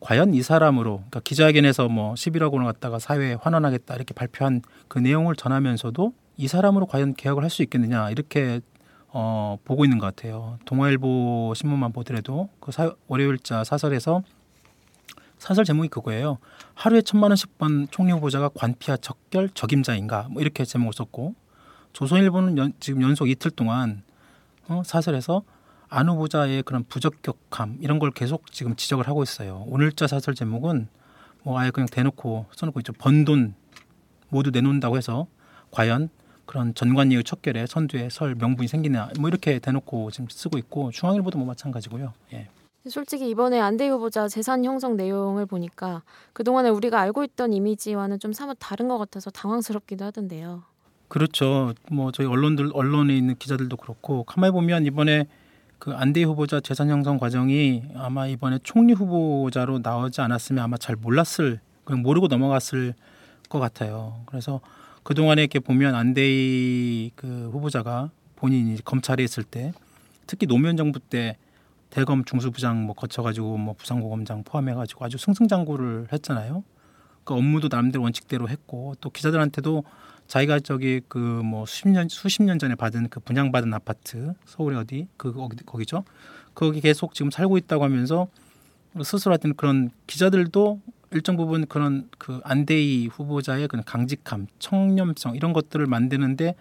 과연 0.00 0.34
이 0.34 0.42
사람으로 0.42 0.96
그러니까 0.98 1.20
기자회견에서 1.20 1.88
뭐 1.88 2.14
11억 2.14 2.52
원을 2.52 2.66
갖다가 2.66 2.98
사회에 2.98 3.34
환원하겠다 3.40 3.94
이렇게 3.94 4.14
발표한 4.14 4.62
그 4.88 4.98
내용을 4.98 5.34
전하면서도 5.34 6.12
이 6.36 6.48
사람으로 6.48 6.86
과연 6.86 7.14
개혁을 7.14 7.42
할 7.42 7.50
수 7.50 7.62
있겠느냐 7.62 8.10
이렇게 8.10 8.60
어, 9.08 9.58
보고 9.64 9.84
있는 9.84 9.98
것 9.98 10.06
같아요. 10.06 10.58
동아일보 10.64 11.52
신문만 11.54 11.92
보더라도 11.92 12.48
그 12.60 12.72
사, 12.72 12.94
월요일자 13.08 13.64
사설에서 13.64 14.22
사설 15.42 15.64
제목이 15.64 15.88
그거예요. 15.88 16.38
하루에 16.74 17.02
천만 17.02 17.32
원씩 17.32 17.58
번 17.58 17.88
총리 17.90 18.12
후보자가 18.12 18.50
관피아 18.50 18.98
적결 18.98 19.48
적임자인가 19.48 20.28
뭐 20.30 20.40
이렇게 20.40 20.64
제목을 20.64 20.92
썼고 20.92 21.34
조선일보는 21.92 22.58
연, 22.58 22.72
지금 22.78 23.02
연속 23.02 23.28
이틀 23.28 23.50
동안 23.50 24.04
어, 24.68 24.82
사설에서 24.86 25.42
안 25.88 26.08
후보자의 26.08 26.62
그런 26.62 26.84
부적격함 26.84 27.78
이런 27.80 27.98
걸 27.98 28.12
계속 28.12 28.52
지금 28.52 28.76
지적을 28.76 29.08
하고 29.08 29.24
있어요. 29.24 29.64
오늘자 29.66 30.06
사설 30.06 30.36
제목은 30.36 30.86
뭐 31.42 31.58
아예 31.58 31.72
그냥 31.72 31.88
대놓고 31.90 32.46
써놓고 32.54 32.78
있죠. 32.78 32.92
번 32.92 33.24
돈 33.24 33.56
모두 34.28 34.50
내놓는다고 34.50 34.96
해서 34.96 35.26
과연 35.72 36.08
그런 36.46 36.72
전관예우 36.72 37.24
척결에 37.24 37.66
선두에 37.66 38.10
설 38.10 38.36
명분이 38.36 38.68
생기냐 38.68 39.10
뭐 39.18 39.28
이렇게 39.28 39.58
대놓고 39.58 40.12
지금 40.12 40.28
쓰고 40.30 40.56
있고 40.58 40.92
중앙일보도 40.92 41.36
뭐 41.36 41.48
마찬가지고요. 41.48 42.12
예. 42.32 42.48
솔직히 42.88 43.30
이번에 43.30 43.60
안대희 43.60 43.90
후보자 43.90 44.28
재산 44.28 44.64
형성 44.64 44.96
내용을 44.96 45.46
보니까 45.46 46.02
그동안에 46.32 46.68
우리가 46.68 47.00
알고 47.00 47.22
있던 47.24 47.52
이미지와는 47.52 48.18
좀 48.18 48.32
사뭇 48.32 48.56
다른 48.58 48.88
것 48.88 48.98
같아서 48.98 49.30
당황스럽기도 49.30 50.04
하던데요. 50.04 50.64
그렇죠. 51.06 51.74
뭐 51.90 52.10
저희 52.10 52.26
언론들 52.26 52.70
언론에 52.72 53.16
있는 53.16 53.36
기자들도 53.36 53.76
그렇고 53.76 54.24
가만히 54.24 54.52
보면 54.52 54.86
이번에 54.86 55.26
그 55.78 55.92
안대희 55.92 56.24
후보자 56.24 56.60
재산 56.60 56.88
형성 56.88 57.18
과정이 57.18 57.82
아마 57.94 58.26
이번에 58.26 58.58
총리 58.62 58.92
후보자로 58.94 59.80
나오지 59.80 60.20
않았으면 60.20 60.62
아마 60.62 60.76
잘 60.76 60.96
몰랐을 60.96 61.60
그냥 61.84 62.02
모르고 62.02 62.28
넘어갔을 62.28 62.94
것 63.48 63.58
같아요. 63.58 64.22
그래서 64.26 64.60
그 65.02 65.14
동안에 65.14 65.42
이렇게 65.42 65.58
보면 65.58 65.94
안대희 65.94 67.12
그 67.14 67.50
후보자가 67.52 68.10
본인이 68.36 68.76
검찰에 68.84 69.22
있을 69.22 69.44
때 69.44 69.72
특히 70.26 70.46
노무현 70.46 70.76
정부 70.76 70.98
때 70.98 71.36
대검 71.92 72.24
중수부장 72.24 72.84
뭐 72.86 72.94
거쳐가지고 72.94 73.58
뭐 73.58 73.74
부산고검장 73.74 74.44
포함해가지고 74.44 75.04
아주 75.04 75.18
승승장구를 75.18 76.08
했잖아요. 76.10 76.64
그 77.24 77.34
업무도 77.34 77.68
나름대로 77.70 78.02
원칙대로 78.02 78.48
했고 78.48 78.94
또 79.00 79.10
기자들한테도 79.10 79.84
자기가 80.26 80.60
저기 80.60 81.02
그 81.06 81.18
뭐 81.18 81.66
수십 81.66 81.88
년 81.88 82.08
수십 82.08 82.42
년 82.42 82.58
전에 82.58 82.74
받은 82.76 83.10
그 83.10 83.20
분양받은 83.20 83.74
아파트 83.74 84.32
서울에 84.46 84.76
어디 84.76 85.06
그 85.18 85.32
거기 85.34 85.56
거기죠. 85.64 86.04
거기 86.54 86.80
계속 86.80 87.12
지금 87.14 87.30
살고 87.30 87.58
있다고 87.58 87.84
하면서 87.84 88.26
스스로 89.04 89.32
하여튼 89.32 89.54
그런 89.54 89.90
기자들도 90.06 90.80
일정 91.10 91.36
부분 91.36 91.66
그런 91.66 92.08
그 92.16 92.40
안대희 92.42 93.08
후보자의 93.08 93.68
그런 93.68 93.84
강직함, 93.84 94.46
청렴성 94.58 95.36
이런 95.36 95.52
것들을 95.52 95.84
만드는데 95.86 96.54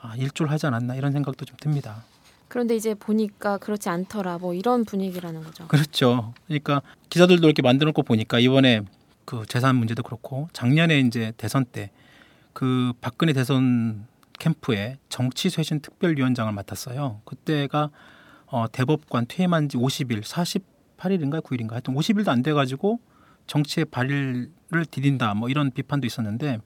아, 0.00 0.14
일조를 0.16 0.52
하지 0.52 0.66
않았나 0.66 0.94
이런 0.94 1.12
생각도 1.12 1.46
좀 1.46 1.56
듭니다. 1.58 2.04
그런데 2.54 2.76
이제 2.76 2.94
보니까 2.94 3.58
그렇지 3.58 3.88
않더라 3.88 4.38
뭐 4.38 4.54
이런 4.54 4.84
분위기라는 4.84 5.42
거죠. 5.42 5.66
그렇죠. 5.66 6.32
그러니까 6.46 6.82
기자들도 7.10 7.44
이렇게 7.46 7.62
만들어 7.62 7.88
놓고 7.88 8.04
보니까 8.04 8.38
이번에 8.38 8.82
그 9.24 9.44
재산 9.48 9.74
문제도 9.74 10.00
그렇고 10.04 10.48
작년에 10.52 11.00
이제 11.00 11.32
대선 11.36 11.64
때 11.64 11.90
그 12.54 12.92
박근혜 13.00 13.34
대선 13.34 14.06
캠프의 14.38 14.96
정치 15.10 15.50
쇄신 15.50 15.80
특별위원장을 15.80 16.50
맡았어요. 16.50 17.20
그때가 17.24 17.90
어, 18.46 18.66
대법관 18.70 19.26
퇴임한 19.26 19.68
지 19.68 19.76
50일, 19.76 20.22
48일인가 20.22 21.42
9일인가 21.42 21.72
하여튼 21.72 21.94
50일도 21.94 22.28
안 22.28 22.42
돼가지고 22.42 23.00
정치의 23.48 23.86
발일을 23.86 24.86
디딘다 24.90 25.34
뭐 25.34 25.48
이런 25.48 25.72
비판도 25.72 26.06
있었는데 26.06 26.60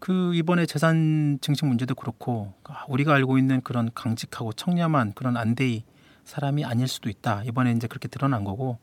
그 0.00 0.34
이번에 0.34 0.66
재산 0.66 1.38
증식 1.40 1.66
문제도 1.66 1.94
그렇고 1.94 2.52
우리가 2.88 3.14
알고 3.14 3.38
있는 3.38 3.60
그런 3.60 3.90
강직하고 3.94 4.52
청렴한 4.54 5.12
그런 5.12 5.36
안대희 5.36 5.84
사람이 6.24 6.64
아닐 6.64 6.88
수도 6.88 7.08
있다 7.08 7.44
이번에 7.44 7.72
이제 7.72 7.86
그렇게 7.86 8.08
드러난 8.08 8.42
거고 8.44 8.78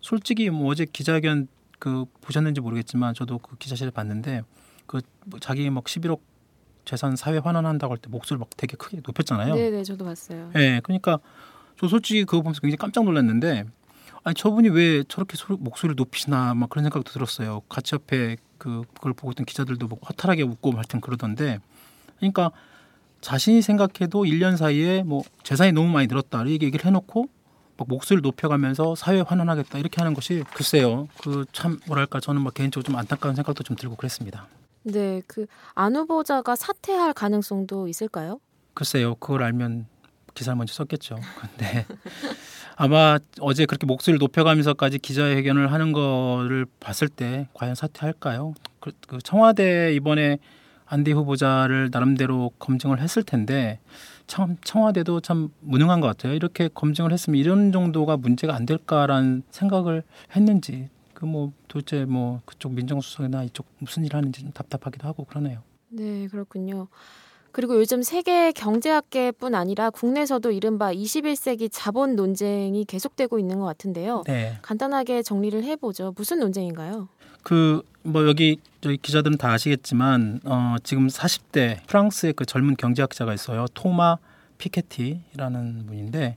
솔직히 0.00 0.50
뭐 0.50 0.70
어제 0.70 0.84
기자회견 0.84 1.46
그 1.78 2.06
보셨는지 2.22 2.60
모르겠지만 2.60 3.14
저도 3.14 3.38
그 3.38 3.56
기자실에 3.56 3.90
봤는데 3.90 4.42
그뭐 4.86 5.02
자기 5.40 5.68
막 5.70 5.84
11억 5.84 6.20
재산 6.84 7.16
사회 7.16 7.38
환원한다고 7.38 7.92
할 7.92 7.98
때 7.98 8.08
목소리 8.08 8.38
막 8.38 8.48
되게 8.56 8.76
크게 8.76 9.00
높였잖아요. 9.04 9.54
네, 9.54 9.70
네, 9.70 9.84
저도 9.84 10.04
봤어요. 10.04 10.50
예, 10.56 10.58
네, 10.58 10.80
그러니까 10.82 11.18
저 11.78 11.86
솔직히 11.86 12.24
그거 12.24 12.42
보면서 12.42 12.60
굉장히 12.60 12.76
깜짝 12.78 13.04
놀랐는데 13.04 13.64
아니 14.24 14.34
저분이 14.34 14.68
왜 14.70 15.04
저렇게 15.04 15.36
소리, 15.36 15.56
목소리를 15.58 15.96
높이시나 15.96 16.54
막 16.54 16.70
그런 16.70 16.84
생각도 16.84 17.12
들었어요. 17.12 17.60
같이 17.68 17.94
옆에 17.94 18.36
그 18.62 18.82
그걸 18.94 19.12
보고 19.12 19.32
있던 19.32 19.44
기자들도 19.44 19.88
뭐 19.88 19.98
허탈하게 20.08 20.42
웃고 20.44 20.70
하여튼 20.72 21.00
그러던데 21.00 21.58
그러니까 22.18 22.52
자신이 23.20 23.60
생각해도 23.60 24.22
1년 24.22 24.56
사이에 24.56 25.02
뭐 25.02 25.22
재산이 25.42 25.72
너무 25.72 25.88
많이 25.88 26.06
늘었다 26.06 26.42
이렇게 26.44 26.66
얘기를 26.66 26.86
해놓고 26.86 27.26
막 27.76 27.88
목소리를 27.88 28.22
높여가면서 28.22 28.94
사회 28.94 29.20
환원하겠다 29.20 29.78
이렇게 29.78 30.00
하는 30.00 30.14
것이 30.14 30.44
글쎄요 30.54 31.08
그 31.22 31.44
참 31.52 31.80
뭐랄까 31.88 32.20
저는 32.20 32.40
막 32.42 32.54
개인적으로 32.54 32.84
좀 32.86 32.94
안타까운 32.96 33.34
생각도 33.34 33.64
좀 33.64 33.76
들고 33.76 33.96
그랬습니다. 33.96 34.46
네, 34.84 35.22
그 35.26 35.46
안 35.74 35.96
후보자가 35.96 36.54
사퇴할 36.56 37.12
가능성도 37.14 37.88
있을까요? 37.88 38.40
글쎄요, 38.74 39.14
그걸 39.16 39.42
알면 39.42 39.86
기사를 40.34 40.56
먼저 40.56 40.72
썼겠죠. 40.74 41.16
근데 41.40 41.86
아마 42.76 43.18
어제 43.40 43.66
그렇게 43.66 43.86
목소리를 43.86 44.18
높여가면서까지 44.18 44.98
기자회견을 44.98 45.72
하는 45.72 45.92
거를 45.92 46.66
봤을 46.80 47.08
때 47.08 47.48
과연 47.54 47.74
사퇴할까요? 47.74 48.54
그, 48.80 48.92
그 49.06 49.18
청와대 49.22 49.94
이번에 49.94 50.38
안대 50.86 51.12
후보자를 51.12 51.90
나름대로 51.92 52.50
검증을 52.58 53.00
했을 53.00 53.22
텐데 53.22 53.78
참 54.26 54.56
청와대도 54.62 55.20
참 55.20 55.48
무능한 55.60 56.00
것 56.00 56.06
같아요. 56.06 56.34
이렇게 56.34 56.68
검증을 56.72 57.12
했으면 57.12 57.38
이런 57.38 57.72
정도가 57.72 58.16
문제가 58.16 58.54
안 58.54 58.66
될까라는 58.66 59.42
생각을 59.50 60.02
했는지 60.34 60.88
그 61.14 61.26
뭐 61.26 61.52
도대체 61.68 62.04
뭐 62.04 62.40
그쪽 62.44 62.72
민정수석이나 62.74 63.44
이쪽 63.44 63.66
무슨 63.78 64.04
일 64.04 64.16
하는지 64.16 64.42
좀 64.42 64.50
답답하기도 64.52 65.06
하고 65.06 65.24
그러네요. 65.24 65.62
네, 65.88 66.26
그렇군요. 66.26 66.88
그리고 67.52 67.76
요즘 67.76 68.02
세계 68.02 68.50
경제학계뿐 68.52 69.54
아니라 69.54 69.90
국내에서도 69.90 70.50
이른바 70.50 70.92
21세기 70.92 71.68
자본 71.70 72.16
논쟁이 72.16 72.84
계속되고 72.84 73.38
있는 73.38 73.58
것 73.58 73.66
같은데요. 73.66 74.24
네. 74.26 74.58
간단하게 74.62 75.22
정리를 75.22 75.62
해보죠. 75.62 76.12
무슨 76.16 76.40
논쟁인가요? 76.40 77.08
그 77.42 77.82
뭐 78.04 78.26
여기 78.26 78.58
저희 78.80 78.96
기자들은 78.96 79.38
다 79.38 79.52
아시겠지만 79.52 80.40
어 80.44 80.76
지금 80.82 81.06
40대 81.06 81.86
프랑스의 81.86 82.32
그 82.32 82.44
젊은 82.44 82.76
경제학자가 82.76 83.32
있어요. 83.32 83.66
토마 83.74 84.18
피케티라는 84.58 85.86
분인데 85.86 86.36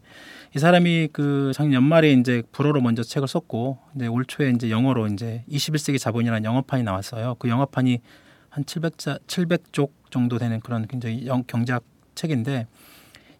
이 0.55 0.59
사람이 0.59 1.09
그 1.11 1.51
작년 1.53 1.73
연말에 1.73 2.11
이제 2.13 2.43
불어로 2.51 2.81
먼저 2.81 3.03
책을 3.03 3.27
썼고 3.27 3.79
이제 3.95 4.07
올 4.07 4.25
초에 4.25 4.51
이제 4.51 4.69
영어로 4.69 5.07
이제 5.07 5.43
21세기 5.49 5.99
자본이라는 5.99 6.43
영어판이 6.43 6.83
나왔어요. 6.83 7.35
그 7.39 7.49
영어판이 7.49 8.01
한 8.49 8.63
700자 8.63 9.19
700쪽 9.25 9.89
정도 10.15 10.37
되는 10.37 10.61
그런 10.61 10.87
굉장히 10.87 11.27
영, 11.27 11.43
경제학 11.45 11.83
책인데 12.15 12.67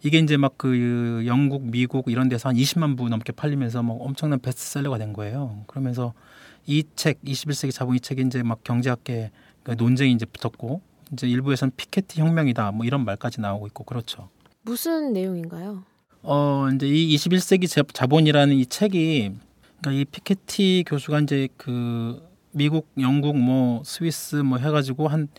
이게 0.03 0.19
이제 0.19 0.35
막 0.35 0.57
그 0.57 1.23
영국, 1.25 1.63
미국 1.63 2.11
이런 2.11 2.27
데서 2.27 2.49
한 2.49 2.57
20만 2.57 2.97
부 2.97 3.07
넘게 3.07 3.31
팔리면서 3.31 3.81
뭐 3.81 4.03
엄청난 4.03 4.39
베스트셀러가 4.39 4.97
된 4.97 5.13
거예요. 5.13 5.63
그러면서 5.67 6.13
이 6.67 6.83
책, 6.97 7.21
21세기 7.23 7.71
자본 7.71 7.95
이 7.95 7.99
책이 8.01 8.23
이제 8.23 8.43
막 8.43 8.61
경제학계 8.65 9.31
그 9.63 9.71
논쟁이 9.77 10.11
이제 10.11 10.25
붙었고 10.25 10.81
이제 11.13 11.27
일부에서는 11.27 11.71
피케티 11.77 12.19
혁명이다 12.19 12.71
뭐 12.71 12.85
이런 12.85 13.05
말까지 13.05 13.39
나오고 13.39 13.67
있고 13.67 13.85
그렇죠. 13.85 14.27
무슨 14.63 15.13
내용인가요? 15.13 15.83
어 16.23 16.67
이제 16.75 16.87
이 16.87 17.15
21세기 17.15 17.93
자본이라는 17.93 18.53
이 18.55 18.65
책이 18.65 19.31
그러니까 19.79 19.91
이 20.01 20.03
피케티 20.05 20.83
교수가 20.87 21.21
이제 21.21 21.47
그 21.55 22.21
미국, 22.51 22.89
영국, 22.99 23.37
뭐 23.37 23.81
스위스 23.85 24.37
뭐 24.37 24.57
해가지고 24.57 25.07
한 25.07 25.29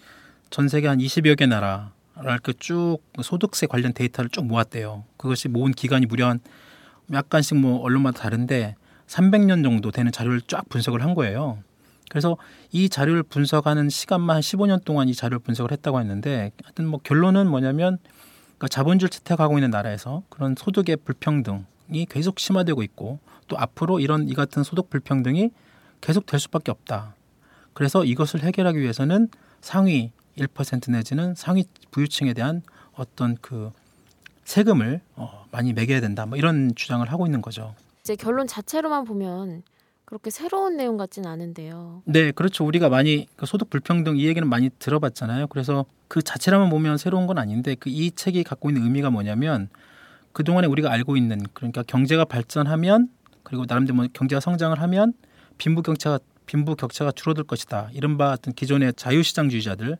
전 0.50 0.68
세계 0.68 0.88
한 0.88 0.98
20여 0.98 1.36
개 1.36 1.46
나라를 1.46 1.92
쭉 2.16 3.02
소득세 3.22 3.66
관련 3.66 3.92
데이터를 3.92 4.30
쭉 4.30 4.46
모았대요. 4.46 5.04
그것이 5.16 5.48
모은 5.48 5.72
기간이 5.72 6.06
무려 6.06 6.28
한 6.28 6.40
약간씩 7.12 7.58
뭐 7.58 7.80
언론마다 7.80 8.22
다른데 8.22 8.74
300년 9.06 9.62
정도 9.62 9.90
되는 9.90 10.10
자료를 10.10 10.40
쫙 10.42 10.68
분석을 10.68 11.02
한 11.02 11.14
거예요. 11.14 11.58
그래서 12.08 12.36
이 12.72 12.88
자료를 12.88 13.22
분석하는 13.24 13.90
시간만 13.90 14.36
한 14.36 14.40
15년 14.40 14.84
동안 14.84 15.08
이 15.08 15.14
자료를 15.14 15.40
분석을 15.40 15.72
했다고 15.72 16.00
했는데 16.00 16.52
하여튼 16.62 16.86
뭐 16.86 17.00
결론은 17.02 17.48
뭐냐면 17.48 17.98
그러니까 18.56 18.68
자본주의를 18.68 19.10
채택하고 19.10 19.58
있는 19.58 19.70
나라에서 19.70 20.22
그런 20.28 20.54
소득의 20.56 20.98
불평등이 21.04 22.06
계속 22.08 22.38
심화되고 22.38 22.82
있고 22.84 23.18
또 23.48 23.58
앞으로 23.58 24.00
이런 24.00 24.28
이 24.28 24.34
같은 24.34 24.62
소득 24.62 24.88
불평등이 24.88 25.50
계속 26.00 26.26
될 26.26 26.40
수밖에 26.40 26.70
없다. 26.70 27.14
그래서 27.74 28.04
이것을 28.04 28.42
해결하기 28.42 28.80
위해서는 28.80 29.28
상위 29.60 30.12
1% 30.38 30.90
내지는 30.90 31.34
상위 31.34 31.64
부유층에 31.90 32.32
대한 32.34 32.62
어떤 32.94 33.36
그 33.40 33.70
세금을 34.44 35.00
어, 35.16 35.46
많이 35.50 35.72
매겨야 35.72 36.00
된다. 36.00 36.26
뭐 36.26 36.38
이런 36.38 36.74
주장을 36.74 37.06
하고 37.10 37.26
있는 37.26 37.42
거죠. 37.42 37.74
이제 38.02 38.14
결론 38.16 38.46
자체로만 38.46 39.04
보면 39.04 39.62
그렇게 40.04 40.30
새로운 40.30 40.76
내용 40.76 40.96
같진 40.96 41.26
않은데요. 41.26 42.02
네, 42.04 42.30
그렇죠. 42.30 42.64
우리가 42.64 42.88
많이 42.88 43.26
그 43.36 43.44
소득 43.44 43.70
불평등 43.70 44.16
이 44.18 44.26
얘기는 44.26 44.46
많이 44.48 44.70
들어봤잖아요. 44.78 45.48
그래서 45.48 45.84
그 46.06 46.22
자체라만 46.22 46.70
보면 46.70 46.96
새로운 46.96 47.26
건 47.26 47.38
아닌데 47.38 47.74
그 47.74 47.90
이 47.90 48.12
책이 48.12 48.44
갖고 48.44 48.70
있는 48.70 48.84
의미가 48.84 49.10
뭐냐면 49.10 49.68
그 50.32 50.44
동안에 50.44 50.68
우리가 50.68 50.92
알고 50.92 51.16
있는 51.16 51.40
그러니까 51.54 51.82
경제가 51.82 52.24
발전하면 52.26 53.08
그리고 53.42 53.64
나름대로 53.66 53.96
뭐 53.96 54.06
경제가 54.12 54.38
성장을 54.38 54.80
하면 54.80 55.12
빈부 55.58 55.82
격차가 55.82 56.20
빈부 56.46 56.76
격차가 56.76 57.12
줄어들 57.12 57.44
것이다. 57.44 57.90
이른바 57.92 58.32
어떤 58.32 58.54
기존의 58.54 58.94
자유시장주의자들 58.94 59.98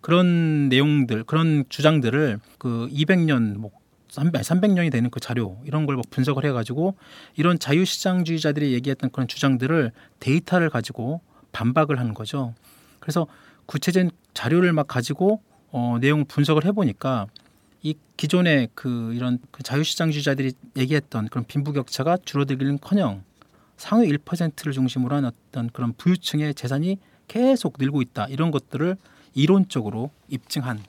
그런 0.00 0.68
내용들 0.68 1.24
그런 1.24 1.64
주장들을 1.68 2.38
그 2.58 2.88
200년 2.90 3.58
뭐 3.58 3.70
300년이 4.08 4.90
되는 4.90 5.10
그 5.10 5.20
자료 5.20 5.58
이런 5.64 5.86
걸뭐 5.86 6.02
분석을 6.10 6.44
해가지고 6.44 6.96
이런 7.36 7.58
자유시장주의자들이 7.58 8.72
얘기했던 8.72 9.10
그런 9.10 9.28
주장들을 9.28 9.92
데이터를 10.18 10.70
가지고 10.70 11.20
반박을 11.52 11.98
하는 11.98 12.14
거죠. 12.14 12.54
그래서 12.98 13.26
구체적인 13.66 14.10
자료를 14.34 14.72
막 14.72 14.86
가지고 14.88 15.42
어, 15.70 15.98
내용 16.00 16.24
분석을 16.24 16.64
해보니까 16.64 17.26
이 17.82 17.94
기존의 18.16 18.68
그 18.74 19.14
이런 19.14 19.38
그 19.50 19.62
자유시장주의자들이 19.62 20.52
얘기했던 20.76 21.28
그런 21.28 21.44
빈부격차가 21.44 22.18
줄어들기는커녕 22.24 23.22
상위 23.80 24.08
1%를 24.12 24.72
중심으로 24.74 25.16
한 25.16 25.24
어떤 25.24 25.70
그런 25.70 25.94
부유층의 25.94 26.54
재산이 26.54 26.98
계속 27.28 27.76
늘고 27.78 28.02
있다 28.02 28.26
이런 28.26 28.50
것들을 28.50 28.96
이론적으로 29.34 30.10
입증한 30.28 30.80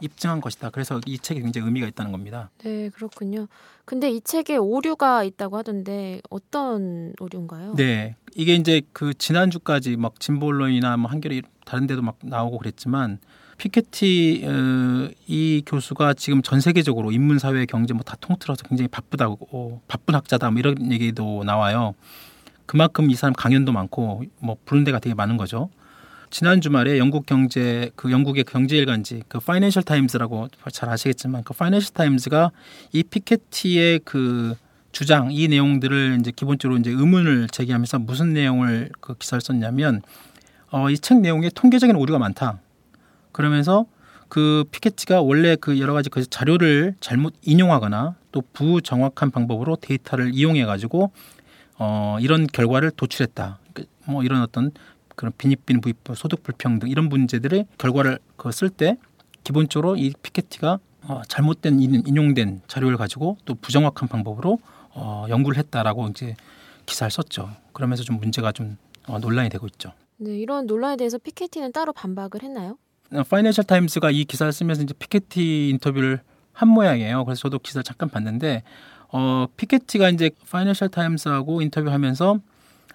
입증한 0.00 0.40
것이다. 0.40 0.70
그래서 0.70 1.00
이 1.06 1.18
책에 1.18 1.40
굉장히 1.40 1.66
의미가 1.66 1.88
있다는 1.88 2.12
겁니다. 2.12 2.50
네, 2.62 2.88
그렇군요. 2.90 3.48
근데 3.84 4.08
이 4.08 4.20
책에 4.20 4.56
오류가 4.56 5.24
있다고 5.24 5.56
하던데 5.56 6.20
어떤 6.30 7.12
오류인가요? 7.18 7.74
네, 7.74 8.14
이게 8.36 8.54
이제 8.54 8.82
그 8.92 9.12
지난주까지 9.14 9.96
막 9.96 10.20
진보 10.20 10.46
언론이나 10.46 10.96
뭐 10.96 11.10
한겨레 11.10 11.42
다른 11.64 11.88
데도 11.88 12.02
막 12.02 12.18
나오고 12.22 12.58
그랬지만 12.58 13.18
피케티 13.56 14.44
어, 14.46 15.10
이 15.26 15.64
교수가 15.66 16.14
지금 16.14 16.42
전 16.42 16.60
세계적으로 16.60 17.10
인문 17.10 17.40
사회 17.40 17.66
경제 17.66 17.92
뭐 17.92 18.04
다 18.04 18.14
통틀어서 18.20 18.62
굉장히 18.68 18.86
바쁘다고 18.86 19.80
바쁜 19.88 20.14
학자다 20.14 20.52
뭐 20.52 20.60
이런 20.60 20.92
얘기도 20.92 21.42
나와요. 21.42 21.94
그만큼 22.68 23.10
이 23.10 23.14
사람 23.14 23.32
강연도 23.32 23.72
많고 23.72 24.24
뭐 24.40 24.56
부른 24.66 24.84
데가 24.84 24.98
되게 24.98 25.14
많은 25.14 25.38
거죠. 25.38 25.70
지난 26.28 26.60
주말에 26.60 26.98
영국 26.98 27.24
경제 27.24 27.90
그 27.96 28.12
영국의 28.12 28.44
경제 28.44 28.76
일간지 28.76 29.22
그 29.26 29.40
파이낸셜 29.40 29.82
타임즈라고 29.82 30.48
잘 30.70 30.90
아시겠지만 30.90 31.44
그 31.44 31.54
파이낸셜 31.54 31.94
타임즈가 31.94 32.50
이 32.92 33.02
피케티의 33.02 34.00
그 34.04 34.54
주장 34.92 35.32
이 35.32 35.48
내용들을 35.48 36.18
이제 36.20 36.30
기본적으로 36.30 36.78
이제 36.78 36.90
의문을 36.90 37.48
제기하면서 37.48 38.00
무슨 38.00 38.34
내용을 38.34 38.90
그 39.00 39.14
기사를 39.14 39.40
썼냐면 39.40 40.02
어, 40.70 40.90
이 40.90 40.98
책 40.98 41.20
내용에 41.20 41.48
통계적인 41.54 41.96
오류가 41.96 42.18
많다. 42.18 42.60
그러면서 43.32 43.86
그 44.28 44.64
피케티가 44.70 45.22
원래 45.22 45.56
그 45.56 45.80
여러 45.80 45.94
가지 45.94 46.10
그 46.10 46.28
자료를 46.28 46.96
잘못 47.00 47.32
인용하거나 47.40 48.16
또 48.32 48.42
부정확한 48.52 49.30
방법으로 49.30 49.76
데이터를 49.76 50.32
이용해 50.34 50.66
가지고 50.66 51.12
어, 51.78 52.18
이런 52.20 52.46
결과를 52.46 52.90
도출했다. 52.92 53.58
그 54.04 54.12
뭐 54.12 54.22
이런 54.24 54.42
어떤 54.42 54.72
그런 55.16 55.32
빈익빈 55.36 55.80
부익 55.80 55.96
소득 56.14 56.42
불평등 56.42 56.88
이런 56.88 57.08
문제들의 57.08 57.66
결과를 57.78 58.18
그 58.36 58.50
쓸 58.50 58.70
때 58.70 58.96
기본적으로 59.44 59.96
이 59.96 60.12
피케티가 60.22 60.78
어, 61.02 61.22
잘못된 61.28 61.80
인- 61.80 62.02
인용된 62.06 62.62
자료를 62.66 62.96
가지고 62.96 63.36
또 63.44 63.54
부정확한 63.54 64.08
방법으로 64.08 64.58
어, 64.90 65.26
연구를 65.28 65.58
했다라고 65.58 66.08
이제 66.08 66.34
기사를 66.86 67.10
썼죠. 67.10 67.50
그러면서 67.72 68.02
좀 68.02 68.18
문제가 68.18 68.52
좀 68.52 68.76
어, 69.06 69.18
논란이 69.18 69.48
되고 69.48 69.66
있죠. 69.68 69.92
네, 70.18 70.36
이런 70.36 70.66
논란에 70.66 70.96
대해서 70.96 71.16
피케티는 71.18 71.72
따로 71.72 71.92
반박을 71.92 72.42
했나요? 72.42 72.76
어, 73.12 73.22
파이낸셜 73.22 73.64
타임스가 73.64 74.10
이 74.10 74.24
기사를 74.24 74.52
쓰면서 74.52 74.82
이제 74.82 74.92
피케티 74.98 75.68
인터뷰를 75.70 76.20
한 76.52 76.68
모양이에요. 76.68 77.24
그래서 77.24 77.42
저도 77.42 77.58
기사를 77.60 77.82
잠깐 77.84 78.08
봤는데 78.08 78.64
어, 79.10 79.46
피케티가 79.56 80.10
이제 80.10 80.30
파이낸셜 80.50 80.88
타임스하고 80.88 81.62
인터뷰하면서 81.62 82.38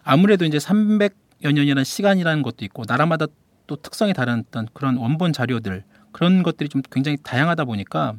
아무래도 0.04 0.46
이제 0.46 0.58
300여 0.58 1.54
년이라는 1.54 1.84
시간이라는 1.84 2.44
것도 2.44 2.66
있고 2.66 2.84
나라마다 2.88 3.28
또 3.68 3.76
특성이 3.76 4.14
다른 4.14 4.44
어떤 4.48 4.68
그런 4.74 4.98
원본 4.98 5.34
자료들 5.34 5.84
그런 6.12 6.44
것들이 6.44 6.70
좀 6.70 6.82
굉장히 6.92 7.18
다양하다 7.24 7.66
보니까 7.66 8.16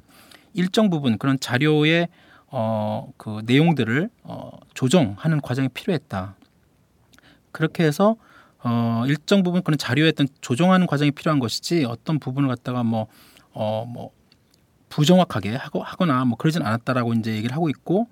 일정 0.55 0.91
부분 0.91 1.19
그런 1.19 1.39
자료의 1.39 2.09
어, 2.49 3.13
그 3.17 3.43
내용들을 3.45 4.11
어, 4.23 4.51
조정하는 4.75 5.41
과정이 5.41 5.69
필요했다. 5.69 6.37
그렇게 7.53 7.85
해서 7.85 8.17
어, 8.63 9.05
일정 9.07 9.43
부분 9.43 9.63
그런 9.63 9.77
자료에 9.77 10.09
어떤 10.09 10.27
조정하는 10.41 10.87
과정이 10.87 11.11
필요한 11.11 11.39
것이지 11.39 11.85
어떤 11.85 12.19
부분을 12.19 12.49
갖다가 12.49 12.83
뭐 12.83 13.07
어, 13.53 13.85
뭐 13.87 14.11
부정확하게 14.95 15.57
하고 15.57 15.83
하거나 15.83 16.25
뭐 16.25 16.37
그러진 16.39 16.63
않았다라고 16.63 17.15
이제 17.15 17.35
얘기를 17.35 17.55
하고 17.55 17.69
있고 17.69 18.07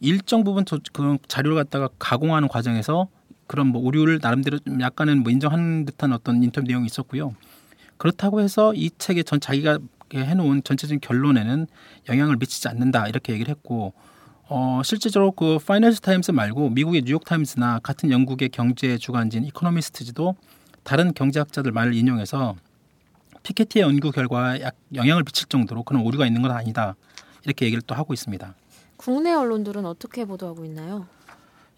일정 0.00 0.42
부분 0.42 0.64
저- 0.64 0.78
그 0.92 1.16
자료를 1.28 1.56
갖다가 1.56 1.88
가공하는 1.98 2.48
과정에서 2.48 3.08
그런 3.46 3.68
뭐 3.68 3.80
오류를 3.82 4.18
나름대로 4.20 4.58
좀 4.58 4.80
약간은 4.80 5.22
뭐 5.22 5.30
인정하는 5.30 5.84
듯한 5.84 6.12
어떤 6.12 6.42
인터뷰 6.42 6.66
내용이 6.66 6.86
있었고요. 6.86 7.34
그렇다고 7.98 8.40
해서 8.40 8.74
이 8.74 8.90
책에 8.98 9.22
전 9.22 9.40
자기가 9.40 9.78
해놓은 10.12 10.62
전체적인 10.64 11.00
결론에는 11.00 11.66
영향을 12.08 12.36
미치지 12.36 12.68
않는다 12.68 13.06
이렇게 13.08 13.32
얘기를 13.32 13.50
했고 13.50 13.92
어, 14.48 14.80
실제적으로 14.84 15.32
그 15.32 15.58
파이낸셜 15.64 16.00
타임스 16.00 16.30
말고 16.32 16.70
미국의 16.70 17.02
뉴욕 17.02 17.24
타임스나 17.24 17.80
같은 17.82 18.10
영국의 18.10 18.48
경제 18.48 18.98
주간지인 18.98 19.44
이코노미스트지도 19.44 20.34
다른 20.82 21.12
경제학자들 21.14 21.70
말을 21.70 21.94
인용해서 21.94 22.56
피케티의 23.42 23.82
연구 23.82 24.10
결과에 24.10 24.60
약 24.62 24.74
영향을 24.94 25.24
미칠 25.24 25.46
정도로 25.48 25.82
그런 25.82 26.02
오류가 26.02 26.26
있는 26.26 26.42
건 26.42 26.50
아니다 26.50 26.96
이렇게 27.44 27.66
얘기를 27.66 27.82
또 27.82 27.94
하고 27.94 28.12
있습니다. 28.12 28.54
국내 28.96 29.32
언론들은 29.32 29.86
어떻게 29.86 30.24
보도하고 30.24 30.64
있나요? 30.64 31.06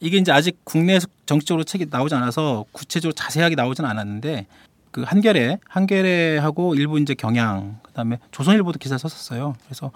이게 0.00 0.16
이제 0.16 0.32
아직 0.32 0.58
국내에서 0.64 1.06
정식적으로 1.26 1.64
책이 1.64 1.86
나오지 1.90 2.14
않아서 2.14 2.64
구체적으로 2.72 3.14
자세하게 3.14 3.54
나오진 3.54 3.84
않았는데 3.84 4.46
그 4.90 5.02
한겨레 5.02 5.58
한겨레하고 5.68 6.74
일부 6.74 6.98
이제 6.98 7.14
경향 7.14 7.78
그다음에 7.82 8.18
조선일보도 8.30 8.78
기사 8.78 8.96
썼었어요. 8.98 9.54
그래서 9.64 9.92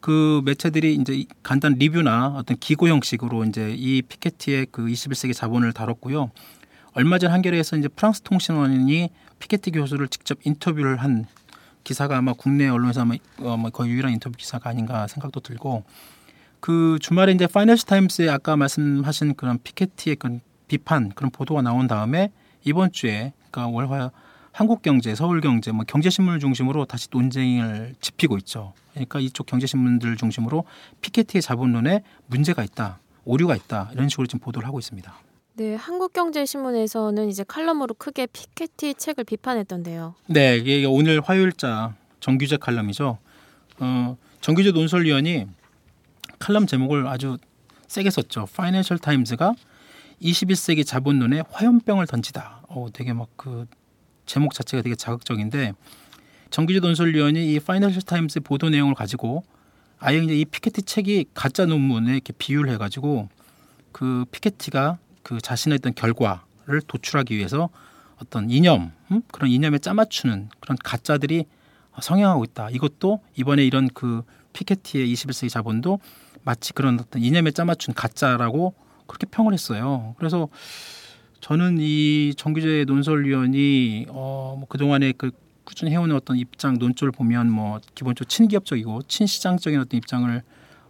그 0.00 0.40
매체들이 0.44 0.94
이제 0.94 1.12
이 1.14 1.26
간단 1.42 1.74
리뷰나 1.74 2.34
어떤 2.36 2.56
기고 2.58 2.88
형식으로 2.88 3.44
이제 3.44 3.74
이 3.76 4.00
피케티의 4.02 4.68
그 4.70 4.86
21세기 4.86 5.34
자본을 5.34 5.72
다뤘고요. 5.72 6.30
얼마 6.92 7.18
전 7.18 7.32
한겨레에서 7.32 7.76
이제 7.76 7.88
프랑스 7.88 8.22
통신원이 8.22 9.10
피케티 9.38 9.70
교수를 9.72 10.08
직접 10.08 10.38
인터뷰를 10.44 10.96
한 10.98 11.26
기사가 11.84 12.18
아마 12.18 12.32
국내 12.32 12.68
언론에서 12.68 13.02
아마 13.02 13.14
어, 13.38 13.56
뭐 13.56 13.70
거의 13.70 13.90
유일한 13.90 14.12
인터뷰 14.12 14.36
기사가 14.36 14.70
아닌가 14.70 15.06
생각도 15.06 15.40
들고 15.40 15.84
그 16.60 16.98
주말에 17.00 17.32
이제 17.32 17.46
파이낸셜 17.46 17.86
타임스에 17.86 18.28
아까 18.28 18.56
말씀하신 18.56 19.34
그런 19.34 19.58
피케티의 19.62 20.16
그런 20.16 20.40
비판 20.66 21.10
그런 21.10 21.30
보도가 21.30 21.62
나온 21.62 21.86
다음에 21.86 22.30
이번 22.64 22.92
주에 22.92 23.32
그러니까 23.50 23.68
월화 23.68 24.10
한국경제, 24.52 25.14
서울경제, 25.14 25.70
뭐 25.70 25.84
경제신문을 25.86 26.40
중심으로 26.40 26.84
다시 26.84 27.06
논쟁을 27.12 27.94
짚히고 28.00 28.38
있죠. 28.38 28.72
그러니까 28.92 29.20
이쪽 29.20 29.46
경제신문들 29.46 30.16
중심으로 30.16 30.64
피케티의 31.00 31.42
자본론에 31.42 32.02
문제가 32.26 32.64
있다, 32.64 32.98
오류가 33.24 33.54
있다 33.54 33.90
이런 33.92 34.08
식으로 34.08 34.26
지금 34.26 34.40
보도를 34.40 34.66
하고 34.66 34.80
있습니다. 34.80 35.14
네, 35.58 35.74
한국경제신문에서는 35.74 37.28
이제 37.28 37.42
칼럼으로 37.42 37.92
크게 37.94 38.26
피케티 38.26 38.94
책을 38.94 39.24
비판했던데요. 39.24 40.14
네, 40.26 40.56
이게 40.56 40.84
오늘 40.84 41.20
화요일자 41.20 41.96
정규재 42.20 42.58
칼럼이죠. 42.58 43.18
어, 43.80 44.16
정규재 44.40 44.70
논설위원이 44.70 45.46
칼럼 46.38 46.68
제목을 46.68 47.08
아주 47.08 47.38
세게 47.88 48.08
썼죠. 48.10 48.46
파이낸셜 48.54 48.98
타임즈가 48.98 49.54
21세기 50.22 50.86
자본론에 50.86 51.42
화염병을 51.50 52.06
던지다. 52.06 52.62
어, 52.68 52.86
되게 52.92 53.12
막 53.12 53.26
그 53.34 53.66
제목 54.26 54.54
자체가 54.54 54.84
되게 54.84 54.94
자극적인데 54.94 55.72
정규재 56.50 56.78
논설위원이 56.78 57.52
이 57.52 57.58
파이낸셜 57.58 58.02
타임즈 58.02 58.40
보도 58.40 58.68
내용을 58.68 58.94
가지고 58.94 59.42
아예 59.98 60.18
이제 60.18 60.36
이 60.36 60.44
피케티 60.44 60.82
책이 60.82 61.30
가짜 61.34 61.66
논문에 61.66 62.12
이렇게 62.12 62.32
비유를 62.32 62.70
해가지고 62.74 63.28
그 63.90 64.24
피케티가 64.30 64.98
그 65.22 65.40
자신의 65.40 65.78
어떤 65.80 65.94
결과를 65.94 66.82
도출하기 66.86 67.36
위해서 67.36 67.68
어떤 68.20 68.50
이념 68.50 68.92
음? 69.10 69.22
그런 69.32 69.50
이념에 69.50 69.78
짜맞추는 69.78 70.50
그런 70.60 70.76
가짜들이 70.82 71.46
성행하고 72.00 72.44
있다. 72.44 72.70
이것도 72.70 73.20
이번에 73.36 73.64
이런 73.64 73.88
그 73.88 74.22
피케티의 74.52 75.12
21세기 75.12 75.50
자본도 75.50 76.00
마치 76.44 76.72
그런 76.72 76.98
어떤 76.98 77.22
이념에 77.22 77.50
짜맞춘 77.50 77.94
가짜라고 77.94 78.74
그렇게 79.06 79.26
평을 79.26 79.52
했어요. 79.52 80.14
그래서 80.18 80.48
저는 81.40 81.78
이 81.80 82.34
정규재 82.36 82.84
논설위원이 82.86 84.06
어뭐 84.08 84.66
그동안에 84.68 85.12
그 85.12 85.30
꾸준히 85.64 85.92
해오는 85.92 86.14
어떤 86.14 86.36
입장 86.36 86.78
논조를 86.78 87.12
보면 87.12 87.50
뭐 87.50 87.78
기본적으로 87.94 88.28
친기업적이고 88.28 89.02
친시장적인 89.02 89.78
어떤 89.80 89.98
입장을 89.98 90.42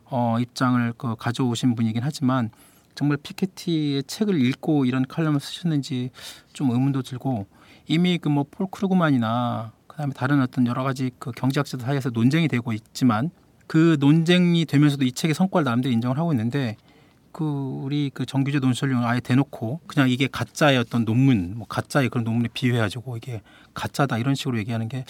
어 0.06 0.36
입장을 0.40 0.94
그 0.96 1.16
가져오신 1.16 1.74
분이긴 1.74 2.02
하지만 2.02 2.50
정말 2.98 3.16
피케티의 3.18 4.02
책을 4.04 4.44
읽고 4.44 4.84
이런 4.84 5.06
칼럼을 5.06 5.38
쓰셨는지 5.38 6.10
좀 6.52 6.70
의문도 6.72 7.02
들고 7.02 7.46
이미 7.86 8.18
그 8.18 8.28
뭐 8.28 8.42
폴 8.42 8.66
크루그만이나 8.68 9.70
그다음에 9.86 10.12
다른 10.14 10.42
어떤 10.42 10.66
여러 10.66 10.82
가지 10.82 11.12
그 11.20 11.30
경제학자들 11.30 11.86
사이에서 11.86 12.10
논쟁이 12.10 12.48
되고 12.48 12.72
있지만 12.72 13.30
그 13.68 13.96
논쟁이 14.00 14.64
되면서도 14.64 15.04
이 15.04 15.12
책의 15.12 15.34
성과를 15.34 15.64
나름대로 15.64 15.92
인정을 15.92 16.18
하고 16.18 16.32
있는데 16.32 16.76
그 17.30 17.44
우리 17.44 18.10
그 18.12 18.26
정규제 18.26 18.58
논설위원 18.58 19.04
아예 19.04 19.20
대놓고 19.20 19.80
그냥 19.86 20.10
이게 20.10 20.26
가짜의 20.26 20.76
어떤 20.78 21.04
논문, 21.04 21.54
뭐 21.56 21.68
가짜의 21.68 22.08
그런 22.08 22.24
논문에 22.24 22.48
비유해가지고 22.52 23.16
이게 23.16 23.42
가짜다 23.74 24.18
이런 24.18 24.34
식으로 24.34 24.58
얘기하는 24.58 24.88
게 24.88 25.04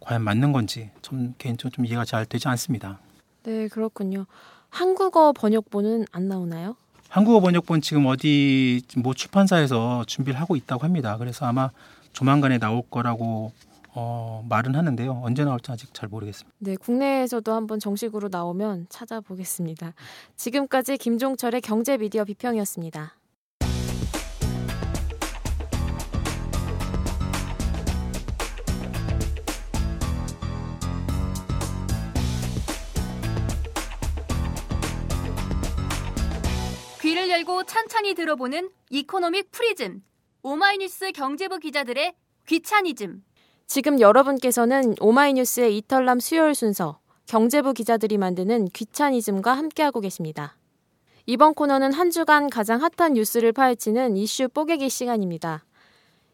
과연 0.00 0.22
맞는 0.22 0.52
건지 0.52 0.90
좀 1.02 1.34
개인적으로 1.36 1.70
좀 1.74 1.84
이해가 1.84 2.06
잘 2.06 2.24
되지 2.24 2.48
않습니다. 2.48 3.00
네, 3.42 3.68
그렇군요. 3.68 4.24
한국어 4.70 5.32
번역본은 5.34 6.06
안 6.10 6.28
나오나요? 6.28 6.76
한국어 7.08 7.40
번역본 7.40 7.80
지금 7.80 8.06
어디 8.06 8.82
뭐 8.96 9.14
출판사에서 9.14 10.04
준비를 10.06 10.40
하고 10.40 10.56
있다고 10.56 10.82
합니다. 10.82 11.16
그래서 11.18 11.46
아마 11.46 11.70
조만간에 12.12 12.58
나올 12.58 12.82
거라고 12.90 13.52
어, 13.96 14.44
말은 14.48 14.74
하는데요. 14.74 15.20
언제 15.22 15.44
나올지 15.44 15.70
아직 15.70 15.94
잘 15.94 16.08
모르겠습니다. 16.08 16.56
네, 16.58 16.74
국내에서도 16.76 17.52
한번 17.52 17.78
정식으로 17.78 18.28
나오면 18.30 18.86
찾아보겠습니다. 18.88 19.94
지금까지 20.36 20.96
김종철의 20.98 21.60
경제 21.60 21.96
미디어 21.96 22.24
비평이었습니다. 22.24 23.14
열고 37.44 37.64
찬찬히 37.64 38.14
들어보는 38.14 38.70
이코노믹 38.90 39.52
프리즘. 39.52 40.02
오마이뉴스 40.42 41.12
경제부 41.12 41.58
기자들의 41.58 42.14
귀차니즘. 42.48 43.22
지금 43.66 44.00
여러분께서는 44.00 44.94
오마이뉴스의 44.98 45.76
이털남 45.76 46.20
수요일 46.20 46.54
순서 46.54 46.98
경제부 47.26 47.74
기자들이 47.74 48.16
만드는 48.16 48.68
귀차니즘과 48.68 49.52
함께하고 49.52 50.00
계십니다. 50.00 50.56
이번 51.26 51.54
코너는 51.54 51.92
한 51.92 52.10
주간 52.10 52.48
가장 52.48 52.80
핫한 52.82 53.12
뉴스를 53.12 53.52
파헤치는 53.52 54.16
이슈 54.16 54.48
뽀개기 54.48 54.88
시간입니다. 54.88 55.64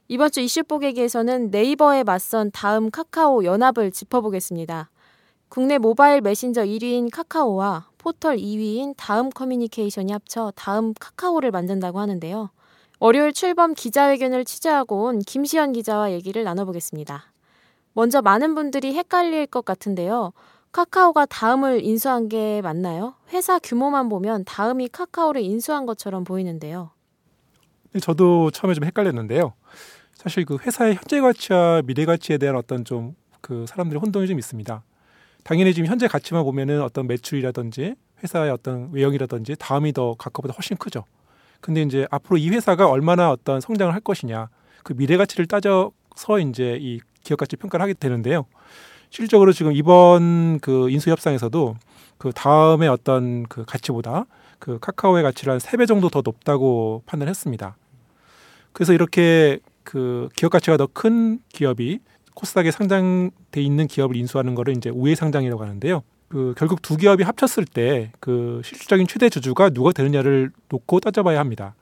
이번 0.09 0.31
주 0.31 0.40
이슈 0.40 0.62
뽀개기에서는 0.62 1.51
네이버에 1.51 2.05
맞선 2.05 2.53
다음 2.53 2.90
카카오 2.90 3.44
연합을 3.44 3.90
짚어보겠습니다. 3.90 4.90
국내 5.49 5.79
모바일 5.79 6.20
메신저 6.20 6.62
1위인 6.62 7.11
카카오와 7.11 7.89
포털 8.00 8.36
2위인 8.36 8.94
다음 8.96 9.28
커뮤니케이션이 9.28 10.12
합쳐 10.12 10.52
다음 10.56 10.94
카카오를 10.94 11.50
만든다고 11.50 12.00
하는데요. 12.00 12.50
월요일 12.98 13.32
출범 13.32 13.74
기자회견을 13.74 14.44
취재하고 14.44 15.04
온 15.04 15.18
김시현 15.20 15.72
기자와 15.72 16.12
얘기를 16.12 16.42
나눠보겠습니다. 16.42 17.24
먼저 17.92 18.22
많은 18.22 18.54
분들이 18.54 18.94
헷갈릴 18.94 19.46
것 19.46 19.64
같은데요. 19.64 20.32
카카오가 20.72 21.26
다음을 21.26 21.84
인수한 21.84 22.28
게 22.28 22.60
맞나요? 22.62 23.14
회사 23.32 23.58
규모만 23.58 24.08
보면 24.08 24.44
다음이 24.44 24.88
카카오를 24.88 25.42
인수한 25.42 25.84
것처럼 25.84 26.24
보이는데요. 26.24 26.90
저도 28.00 28.50
처음에 28.50 28.74
좀 28.74 28.84
헷갈렸는데요. 28.84 29.52
사실 30.14 30.44
그 30.44 30.56
회사의 30.56 30.94
현재 30.94 31.20
가치와 31.20 31.82
미래 31.82 32.04
가치에 32.04 32.38
대한 32.38 32.56
어떤 32.56 32.84
좀 32.84 33.20
그 33.40 33.66
사람들의 33.66 34.00
혼동이 34.00 34.26
좀 34.26 34.38
있습니다. 34.38 34.82
당연히 35.44 35.74
지금 35.74 35.88
현재 35.88 36.07
가치만 36.09 36.44
보면은 36.44 36.83
어떤 36.83 37.07
매출이라든지 37.07 37.94
회사의 38.22 38.50
어떤 38.50 38.90
외형이라든지 38.92 39.57
다음이 39.59 39.92
더 39.92 40.14
카카오보다 40.14 40.55
훨씬 40.55 40.76
크죠. 40.76 41.05
근데 41.61 41.83
이제 41.83 42.07
앞으로 42.11 42.37
이 42.38 42.48
회사가 42.50 42.88
얼마나 42.88 43.31
어떤 43.31 43.61
성장을 43.61 43.92
할 43.92 44.00
것이냐 44.00 44.48
그 44.83 44.94
미래 44.94 45.16
가치를 45.16 45.46
따져서 45.46 46.38
이제 46.48 46.79
이 46.81 47.00
기업 47.22 47.38
가치 47.38 47.57
평가를 47.57 47.83
하게 47.83 47.92
되는데요. 47.94 48.46
실질적으로 49.11 49.53
지금 49.53 49.72
이번 49.72 50.59
그 50.61 50.88
인수 50.90 51.11
협상에서도 51.11 51.76
그 52.18 52.33
다음에 52.33 52.87
어떤 52.87 53.44
그 53.48 53.64
가치보다 53.64 54.26
그 54.59 54.79
카카오의 54.79 55.22
가치를 55.22 55.53
한 55.53 55.61
세 55.61 55.76
배 55.79 55.87
정도 55.87 56.09
더 56.09 56.22
높다고 56.24 57.03
판단했습니다. 57.07 57.76
그래서 58.72 58.92
이렇게 58.92 59.59
그 59.85 60.29
기업 60.37 60.50
가치가 60.50 60.76
더 60.76 60.87
큰 60.87 61.40
기업이 61.48 62.00
코스닥에 62.40 62.70
상장돼 62.70 63.61
있는 63.61 63.87
기업을 63.87 64.16
인수하는 64.16 64.55
거를 64.55 64.74
이제 64.76 64.88
우회 64.88 65.14
상장이라고 65.14 65.62
하는데요. 65.62 66.03
그 66.29 66.55
결국 66.57 66.81
두 66.81 66.96
기업이 66.96 67.22
합쳤을 67.22 67.66
때 67.66 68.12
그 68.20 68.62
실질적인 68.64 69.07
최대 69.07 69.29
주주가 69.29 69.68
누가 69.68 69.92
되느냐를 69.92 70.50
놓고 70.68 71.00
따져봐야 71.00 71.38
합니다. 71.38 71.74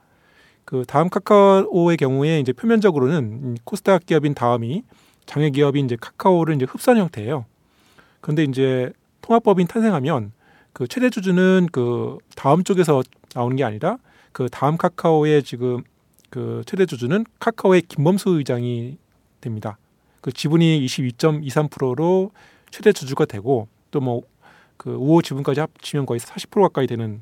그 0.65 0.85
다음 0.87 1.09
카카오의 1.09 1.97
경우에 1.97 2.41
이제 2.41 2.53
표면적으로는 2.53 3.59
코스닥 3.65 4.05
기업인 4.07 4.35
다음이 4.35 4.83
장외 5.27 5.51
기업인 5.51 5.85
이제 5.85 5.97
카카오를 6.01 6.57
이제 6.57 6.67
흡수하는 6.69 7.03
형태예요. 7.03 7.45
그런데 8.21 8.45
이제 8.45 8.93
통합법인 9.21 9.67
탄생하면 9.67 10.33
그 10.73 10.89
최대 10.89 11.09
주주는 11.09 11.69
그 11.71 12.19
다음 12.35 12.65
쪽에서 12.65 13.03
나오는 13.35 13.57
게 13.57 13.65
아니라 13.65 13.99
그 14.33 14.49
다음 14.51 14.77
카카오의 14.77 15.43
지금 15.45 15.83
그 16.31 16.63
최대 16.67 16.85
주주는 16.85 17.25
카카오의 17.39 17.83
김범수 17.83 18.31
의장이 18.31 18.99
됩니다. 19.41 19.79
그 20.21 20.33
지분이 20.33 20.85
22.23%로 20.87 22.31
최대 22.71 22.93
주주가 22.93 23.25
되고 23.25 23.69
또 23.91 24.01
뭐 24.01 24.23
그 24.79 24.91
우호 24.95 25.21
지분까지 25.23 25.61
합치면 25.61 26.07
거의 26.07 26.21
40% 26.21 26.63
가까이 26.63 26.87
되는 26.87 27.21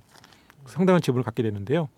상당한 0.66 1.00
지분을 1.02 1.24
갖게 1.24 1.42
되는데요. 1.42 1.88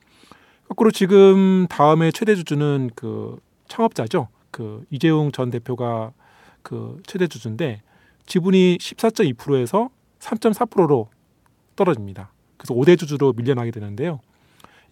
거꾸로 0.69 0.91
지금 0.91 1.67
다음에 1.69 2.11
최대 2.13 2.35
주주는 2.35 2.91
그 2.95 3.39
창업자죠. 3.67 4.29
그 4.51 4.85
이재용 4.91 5.33
전 5.33 5.51
대표가 5.51 6.13
그 6.63 7.03
최대 7.07 7.27
주주인데 7.27 7.83
지분이 8.27 8.79
14.2%에서 8.79 9.91
3.4%로 10.21 11.11
떨어집니다. 11.77 12.31
그래서 12.57 12.75
5대 12.75 12.99
주주로 12.99 13.33
밀려나게 13.33 13.71
되는데요. 13.73 14.21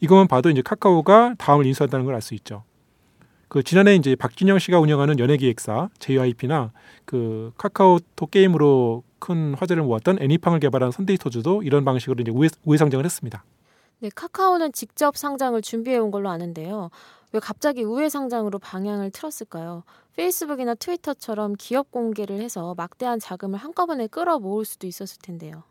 이것만 0.01 0.27
봐도 0.27 0.51
이제 0.51 0.63
카카오가 0.63 1.35
다음을 1.39 1.65
인수한다는 1.67 2.05
걸 2.05 2.15
알 2.15 2.23
수 2.23 2.35
있죠. 2.35 2.65
그 3.49 3.63
지난해 3.63 3.95
이제 3.95 4.17
박진영 4.17 4.59
씨가 4.59 4.81
운영하는 4.81 5.19
연예기획사 5.19 5.89
JYP나 5.99 6.73
그 7.05 7.53
카카오톡 7.57 8.31
게임으로 8.31 9.05
큰 9.19 9.55
화제를 9.55 9.85
모았던 9.85 10.19
애니팡을 10.21 10.61
개발한 10.61 10.91
선데이토즈도 10.91 11.63
이런 11.63 11.85
방식으로 11.85 12.21
이제 12.21 12.31
우회, 12.31 12.49
우회 12.65 12.77
상장을 12.77 13.05
했습니다. 13.05 13.45
네, 14.01 14.11
카카오는 14.15 14.73
직접 14.73 15.17
상장을 15.17 15.61
준비해 15.63 15.97
온 15.97 16.11
걸로 16.11 16.29
아는데요. 16.29 16.91
왜 17.33 17.41
갑자기 17.41 17.83
우회 17.83 18.09
상장으로 18.09 18.59
방향을 18.59 19.11
틀었을까요? 19.11 19.85
페이스북이나 20.17 20.75
트위터처럼 20.75 21.55
기업 21.59 21.91
공개를 21.91 22.41
해서 22.41 22.75
막대한 22.77 23.19
자금을 23.19 23.59
한꺼번에 23.59 24.07
끌어모을 24.07 24.65
수도 24.65 24.87
있었을 24.87 25.19
텐데요. 25.23 25.63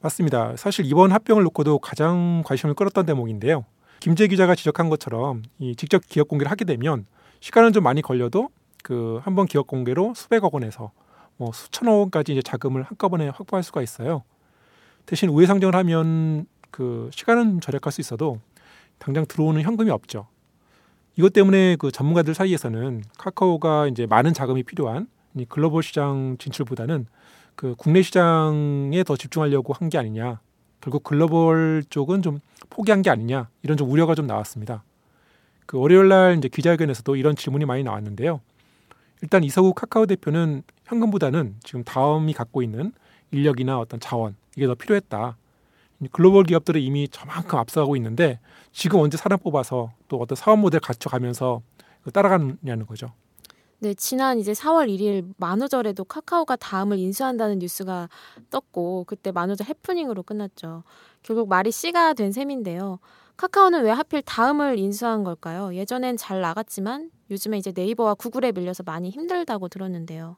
맞습니다. 0.00 0.56
사실 0.56 0.84
이번 0.84 1.12
합병을 1.12 1.44
놓고도 1.44 1.78
가장 1.78 2.42
관심을 2.44 2.74
끌었던 2.74 3.06
대목인데요. 3.06 3.64
김재 4.04 4.26
기자가 4.26 4.54
지적한 4.54 4.90
것처럼 4.90 5.40
이 5.58 5.74
직접 5.76 6.02
기업 6.06 6.28
공개를 6.28 6.50
하게 6.50 6.66
되면 6.66 7.06
시간은 7.40 7.72
좀 7.72 7.82
많이 7.82 8.02
걸려도 8.02 8.50
그 8.82 9.18
한 9.24 9.34
번 9.34 9.46
기업 9.46 9.66
공개로 9.66 10.12
수백억 10.14 10.52
원에서 10.54 10.92
뭐 11.38 11.52
수천억 11.54 11.94
원까지 12.00 12.32
이제 12.32 12.42
자금을 12.42 12.82
한꺼번에 12.82 13.28
확보할 13.28 13.62
수가 13.62 13.80
있어요. 13.80 14.22
대신 15.06 15.30
우회 15.30 15.46
상정을 15.46 15.74
하면 15.74 16.44
그 16.70 17.08
시간은 17.14 17.62
절약할 17.62 17.90
수 17.92 18.02
있어도 18.02 18.40
당장 18.98 19.24
들어오는 19.26 19.62
현금이 19.62 19.88
없죠. 19.90 20.26
이것 21.16 21.32
때문에 21.32 21.76
그 21.76 21.90
전문가들 21.90 22.34
사이에서는 22.34 23.04
카카오가 23.16 23.86
이제 23.88 24.04
많은 24.04 24.34
자금이 24.34 24.64
필요한 24.64 25.06
이 25.34 25.46
글로벌 25.46 25.82
시장 25.82 26.36
진출보다는 26.38 27.06
그 27.56 27.74
국내 27.78 28.02
시장에 28.02 29.02
더 29.04 29.16
집중하려고 29.16 29.72
한 29.72 29.88
게 29.88 29.96
아니냐. 29.96 30.40
결국 30.84 31.02
글로벌 31.02 31.82
쪽은 31.88 32.20
좀 32.20 32.40
포기한 32.68 33.00
게 33.00 33.08
아니냐. 33.08 33.48
이런 33.62 33.78
좀 33.78 33.90
우려가 33.90 34.14
좀 34.14 34.26
나왔습니다. 34.26 34.84
그 35.64 35.78
월요일 35.78 36.08
날 36.08 36.36
이제 36.36 36.48
기자회견에서도 36.48 37.16
이런 37.16 37.34
질문이 37.36 37.64
많이 37.64 37.82
나왔는데요. 37.82 38.42
일단 39.22 39.42
이서구 39.44 39.72
카카오 39.72 40.04
대표는 40.04 40.62
현금보다는 40.84 41.54
지금 41.64 41.84
다음이 41.84 42.34
갖고 42.34 42.62
있는 42.62 42.92
인력이나 43.30 43.78
어떤 43.78 43.98
자원 43.98 44.36
이게 44.56 44.66
더 44.66 44.74
필요했다. 44.74 45.38
글로벌 46.12 46.44
기업들은 46.44 46.82
이미 46.82 47.08
저만큼 47.08 47.58
앞서가고 47.58 47.96
있는데 47.96 48.38
지금 48.70 49.00
언제 49.00 49.16
사람 49.16 49.38
뽑아서 49.38 49.94
또 50.08 50.18
어떤 50.18 50.36
사업 50.36 50.58
모델 50.58 50.80
갖춰가면서 50.80 51.62
따라가느냐는 52.12 52.84
거죠. 52.84 53.10
네, 53.84 53.92
지난 53.92 54.38
이제 54.38 54.52
4월 54.52 54.88
1일 54.88 55.34
만우절에도 55.36 56.04
카카오가 56.04 56.56
다음을 56.56 56.98
인수한다는 56.98 57.58
뉴스가 57.58 58.08
떴고 58.48 59.04
그때 59.06 59.30
만우절 59.30 59.66
해프닝으로 59.66 60.22
끝났죠. 60.22 60.84
결국 61.22 61.50
말이 61.50 61.70
씨가 61.70 62.14
된 62.14 62.32
셈인데요. 62.32 62.98
카카오는 63.36 63.84
왜 63.84 63.90
하필 63.90 64.22
다음을 64.22 64.78
인수한 64.78 65.22
걸까요? 65.22 65.74
예전엔 65.74 66.16
잘 66.16 66.40
나갔지만 66.40 67.10
요즘에 67.30 67.58
이제 67.58 67.74
네이버와 67.76 68.14
구글에 68.14 68.52
밀려서 68.52 68.84
많이 68.84 69.10
힘들다고 69.10 69.68
들었는데요. 69.68 70.36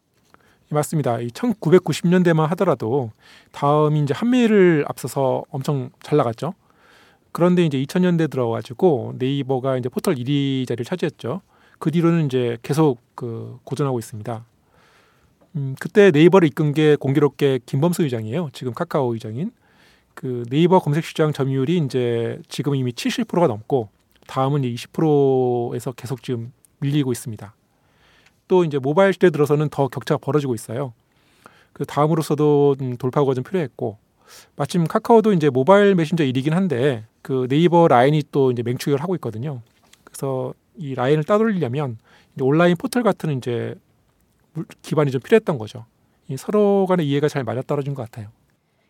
맞습니다. 0.69 1.21
이 1.21 1.29
1990년대만 1.29 2.49
하더라도 2.49 3.13
다음이 3.53 4.03
이제 4.03 4.13
한미를 4.13 4.85
앞서서 4.89 5.45
엄청 5.51 5.91
잘 6.03 6.19
나갔죠. 6.19 6.53
그런데 7.31 7.65
이제 7.65 7.81
2000년대 7.81 8.29
들어가지고 8.29 9.13
네이버가 9.21 9.77
이제 9.77 9.89
포털 9.89 10.17
1위 10.17 10.67
자리를 10.67 10.85
차지했죠. 10.85 11.43
그 11.79 11.91
뒤로는 11.91 12.27
이제 12.27 12.59
계속 12.63 12.99
그 13.15 13.59
고전하고 13.65 13.99
있습니다. 13.99 14.45
음, 15.57 15.75
그때 15.81 16.11
네이버를 16.11 16.49
이끈 16.49 16.73
게 16.73 16.97
공교롭게 16.97 17.61
김범수 17.67 18.03
의장이에요. 18.03 18.51
지금 18.53 18.73
카카오 18.75 19.15
의장인. 19.15 19.53
그 20.15 20.45
네이버 20.51 20.79
검색 20.79 21.05
시장 21.05 21.33
점유율이 21.33 21.79
이제 21.79 22.39
지금 22.49 22.75
이미 22.75 22.93
70%가 22.93 23.47
넘고 23.47 23.89
다음은 24.27 24.63
20%에서 24.63 25.93
계속 25.93 26.23
지금 26.23 26.53
밀리고 26.81 27.13
있습니다. 27.13 27.55
또 28.49 28.65
이제 28.65 28.79
모바일 28.79 29.13
시대 29.13 29.31
들어서는 29.31 29.69
더 29.69 29.89
격차가 29.89 30.19
벌어지고 30.19 30.55
있어요. 30.55 30.93
그 31.73 31.85
다음으로서도 31.85 32.77
음, 32.81 32.97
돌파구가 32.97 33.35
좀 33.35 33.45
필요했고 33.45 33.99
마침 34.57 34.87
카카오도 34.87 35.33
이제 35.33 35.51
모바일 35.51 35.95
메신저 35.95 36.25
1위긴 36.25 36.51
한데 36.51 37.05
그 37.23 37.47
네이버 37.49 37.89
라인이 37.89 38.23
또 38.33 38.51
이제 38.51 38.63
맹추격을 38.63 39.03
하고 39.03 39.15
있거든요. 39.17 39.61
그래서 40.05 40.55
이 40.77 40.95
라인을 40.95 41.25
따돌리려면 41.25 41.99
온라인 42.41 42.77
포털 42.77 43.03
같은 43.03 43.37
이제 43.37 43.75
기반이 44.83 45.11
좀 45.11 45.21
필요했던 45.21 45.59
거죠. 45.59 45.87
이 46.29 46.37
서로 46.37 46.87
간의 46.87 47.09
이해가 47.09 47.29
잘 47.29 47.45
맞아떨어진 47.45 47.95
것 47.95 48.03
같아요. 48.03 48.29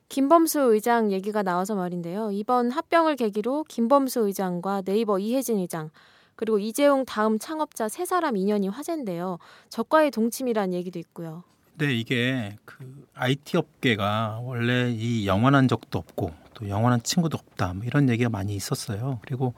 김범수 0.09 0.61
의장 0.73 1.11
얘기가 1.11 1.43
나와서 1.43 1.75
말인데요. 1.75 2.31
이번 2.31 2.71
합병을 2.71 3.17
계기로 3.17 3.65
김범수 3.65 4.21
의장과 4.21 4.83
네이버 4.83 5.19
이혜진 5.19 5.59
의장 5.59 5.91
그리고 6.37 6.59
이재용 6.59 7.05
다음 7.05 7.39
창업자 7.39 7.89
세 7.89 8.05
사람 8.05 8.37
인연이 8.37 8.69
화제인데요. 8.69 9.39
적과의 9.69 10.11
동침이란 10.11 10.75
얘기도 10.75 10.99
있고요. 10.99 11.43
네, 11.79 11.93
이게 11.95 12.57
그 12.65 13.07
IT 13.15 13.57
업계가 13.57 14.41
원래 14.43 14.91
이 14.91 15.27
영원한 15.27 15.67
적도 15.67 15.99
없고 15.99 16.33
또 16.55 16.69
영원한 16.69 17.03
친구도 17.03 17.37
없다 17.37 17.75
뭐 17.75 17.85
이런 17.85 18.09
얘기가 18.09 18.31
많이 18.31 18.55
있었어요. 18.55 19.19
그리고 19.23 19.55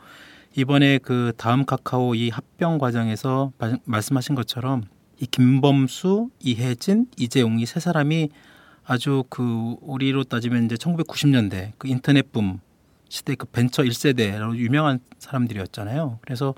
이번에 0.55 0.99
그 0.99 1.33
다음 1.37 1.65
카카오 1.65 2.15
이 2.15 2.31
합병 2.31 2.79
과정에서 2.79 3.53
마, 3.59 3.77
말씀하신 3.85 4.35
것처럼 4.35 4.85
이 5.21 5.27
김범수, 5.27 6.31
이혜진, 6.41 7.07
이재용 7.17 7.59
이 7.61 7.67
세 7.67 7.81
사람이 7.81 8.31
아주 8.85 9.25
그 9.29 9.77
우리로 9.83 10.25
따지면 10.25 10.65
이제 10.65 10.75
1990년대 10.77 11.73
그 11.79 11.89
인터넷 11.89 12.33
붐 12.33 12.61
시대 13.09 13.35
그 13.35 13.47
벤처 13.47 13.83
1세대로 13.83 14.57
유명한 14.57 15.01
사람들이었잖아요. 15.19 16.19
그래서 16.23 16.55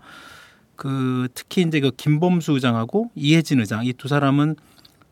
그 0.76 1.28
특히 1.34 1.62
이제 1.62 1.80
그 1.80 1.90
김범수 1.90 2.52
의장하고 2.52 3.10
이혜진 3.14 3.60
의장 3.60 3.84
이 3.84 3.92
두 3.92 4.08
사람은 4.08 4.56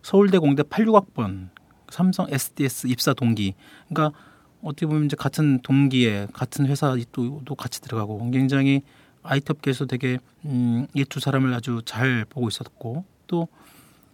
서울대 0.03 0.39
공대 0.39 0.63
86학번 0.63 1.49
삼성 1.91 2.27
SDS 2.31 2.87
입사 2.87 3.15
동기. 3.15 3.55
그러니까 3.89 4.17
어떻게 4.63 4.87
보면 4.87 5.07
이제 5.07 5.17
같은 5.17 5.61
동기에 5.63 6.29
같은 6.33 6.67
회사 6.67 6.97
또, 7.13 7.41
또 7.45 7.55
같이 7.55 7.81
들어가고 7.81 8.31
굉장히 8.31 8.83
IT 9.23 9.47
업계에서 9.51 9.87
되게 9.87 10.19
음, 10.45 10.87
이 10.95 11.05
두 11.05 11.21
사람을 11.21 11.53
아주 11.55 11.83
잘 11.85 12.25
보고 12.29 12.49
있었고 12.49 13.05
또 13.27 13.49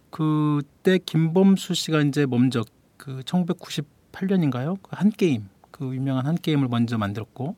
그때 0.09 0.97
김범수 1.03 1.73
씨가 1.73 2.01
이제 2.01 2.25
먼저 2.25 2.63
그 2.97 3.21
1998년인가요? 3.21 4.81
그 4.81 4.95
한 4.95 5.09
게임 5.11 5.49
그 5.71 5.93
유명한 5.93 6.25
한 6.25 6.35
게임을 6.35 6.67
먼저 6.69 6.97
만들었고 6.97 7.55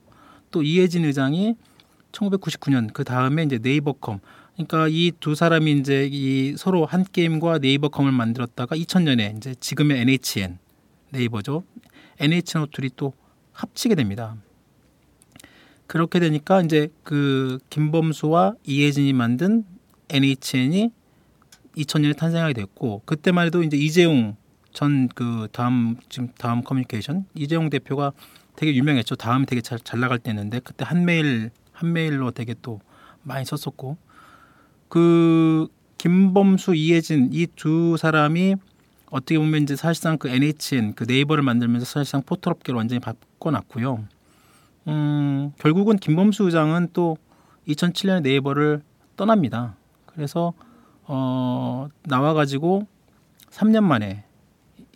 또 0.51 0.63
이혜진 0.63 1.05
의장이 1.05 1.55
1999년 2.11 2.91
그 2.93 3.03
다음에 3.03 3.43
이제 3.43 3.59
네이버컴 3.61 4.19
그러니까 4.53 4.87
이 4.89 5.11
두 5.19 5.35
사람이 5.35 5.71
이제 5.73 6.09
이 6.11 6.55
서로 6.57 6.85
한 6.85 7.03
게임과 7.03 7.59
네이버컴을 7.59 8.11
만들었다가 8.11 8.75
2000년에 8.75 9.37
이제 9.37 9.53
지금의 9.59 10.01
NHN 10.01 10.57
네이버죠. 11.11 11.63
NHN 12.19 12.67
둘이 12.71 12.89
또 12.95 13.13
합치게 13.53 13.95
됩니다. 13.95 14.35
그렇게 15.87 16.19
되니까 16.19 16.61
이제 16.61 16.89
그 17.03 17.59
김범수와 17.69 18.55
이혜진이 18.63 19.13
만든 19.13 19.63
NHN이 20.09 20.91
2000년에 21.77 22.17
탄생하게 22.17 22.53
됐고 22.53 23.03
그때만 23.05 23.47
해도 23.47 23.63
이제 23.63 23.77
이재용 23.77 24.35
전 24.73 25.07
그 25.15 25.47
다음 25.51 25.95
지금 26.09 26.29
다음 26.37 26.61
커뮤니케이션 26.61 27.25
이재용 27.33 27.69
대표가 27.69 28.11
되게 28.55 28.75
유명했죠. 28.75 29.15
다음이 29.15 29.45
되게 29.45 29.61
잘, 29.61 29.79
잘 29.79 29.99
나갈 29.99 30.19
때였는데 30.19 30.59
그때 30.59 30.85
한메일 30.85 31.51
한메일로 31.71 32.31
되게 32.31 32.53
또 32.61 32.79
많이 33.23 33.45
썼었고 33.45 33.97
그 34.89 35.67
김범수 35.97 36.75
이혜진 36.75 37.29
이 37.31 37.47
두 37.55 37.97
사람이 37.97 38.55
어떻게 39.09 39.37
보면 39.37 39.63
이제 39.63 39.75
사실상 39.75 40.17
그 40.17 40.27
NHN 40.29 40.93
그 40.95 41.05
네이버를 41.07 41.43
만들면서 41.43 41.85
사실상 41.85 42.21
포털 42.23 42.53
업계를 42.53 42.77
완전히 42.77 42.99
바꿔놨고요. 42.99 44.03
음, 44.87 45.51
결국은 45.57 45.97
김범수 45.97 46.43
의장은 46.43 46.89
또 46.93 47.17
2007년에 47.67 48.21
네이버를 48.21 48.81
떠납니다. 49.15 49.75
그래서 50.05 50.53
어, 51.03 51.87
나와가지고 52.03 52.87
3년 53.49 53.83
만에 53.83 54.23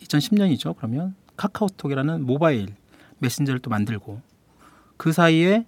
2010년이죠. 0.00 0.76
그러면 0.76 1.14
카카오톡이라는 1.36 2.24
모바일 2.24 2.74
메신저를 3.18 3.60
또 3.60 3.70
만들고 3.70 4.20
그 4.96 5.12
사이에 5.12 5.64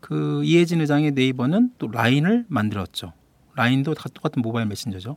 그 0.00 0.42
이혜진 0.44 0.80
의장의 0.80 1.12
네이버는 1.12 1.72
또 1.78 1.88
라인을 1.88 2.46
만들었죠. 2.48 3.12
라인도 3.54 3.94
다 3.94 4.08
똑같은 4.12 4.42
모바일 4.42 4.66
메신저죠. 4.66 5.16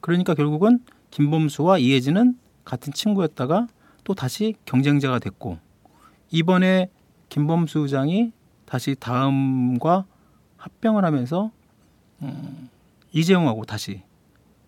그러니까 0.00 0.34
결국은 0.34 0.80
김범수와 1.14 1.78
이혜진은 1.78 2.36
같은 2.64 2.92
친구였다가 2.92 3.68
또 4.02 4.14
다시 4.14 4.56
경쟁자가 4.64 5.20
됐고 5.20 5.58
이번에 6.32 6.90
김범수 7.28 7.80
의장이 7.80 8.32
다시 8.66 8.96
다음과 8.96 10.06
합병을 10.56 11.04
하면서 11.04 11.52
음, 12.20 12.68
이재용하고 13.12 13.64
다시 13.64 14.02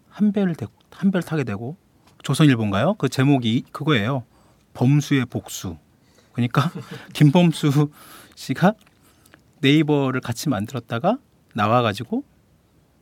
한 0.08 0.30
배를 0.30 0.54
대, 0.54 0.66
한 0.92 1.10
배를 1.10 1.24
타게 1.24 1.42
되고 1.42 1.76
조선일보인가요? 2.22 2.94
그 2.94 3.08
제목이 3.08 3.64
그거예요. 3.72 4.22
범수의 4.72 5.26
복수. 5.26 5.76
그러니까 6.32 6.70
김범수 7.12 7.90
씨가 8.36 8.74
네이버를 9.62 10.20
같이 10.20 10.48
만들었다가 10.48 11.18
나와가지고 11.54 12.22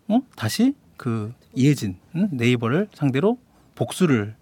어 0.08 0.20
다시 0.34 0.74
그 0.96 1.32
이혜진 1.54 1.96
응? 2.16 2.28
네이버를 2.32 2.88
상대로 2.94 3.38
복수를 3.74 4.34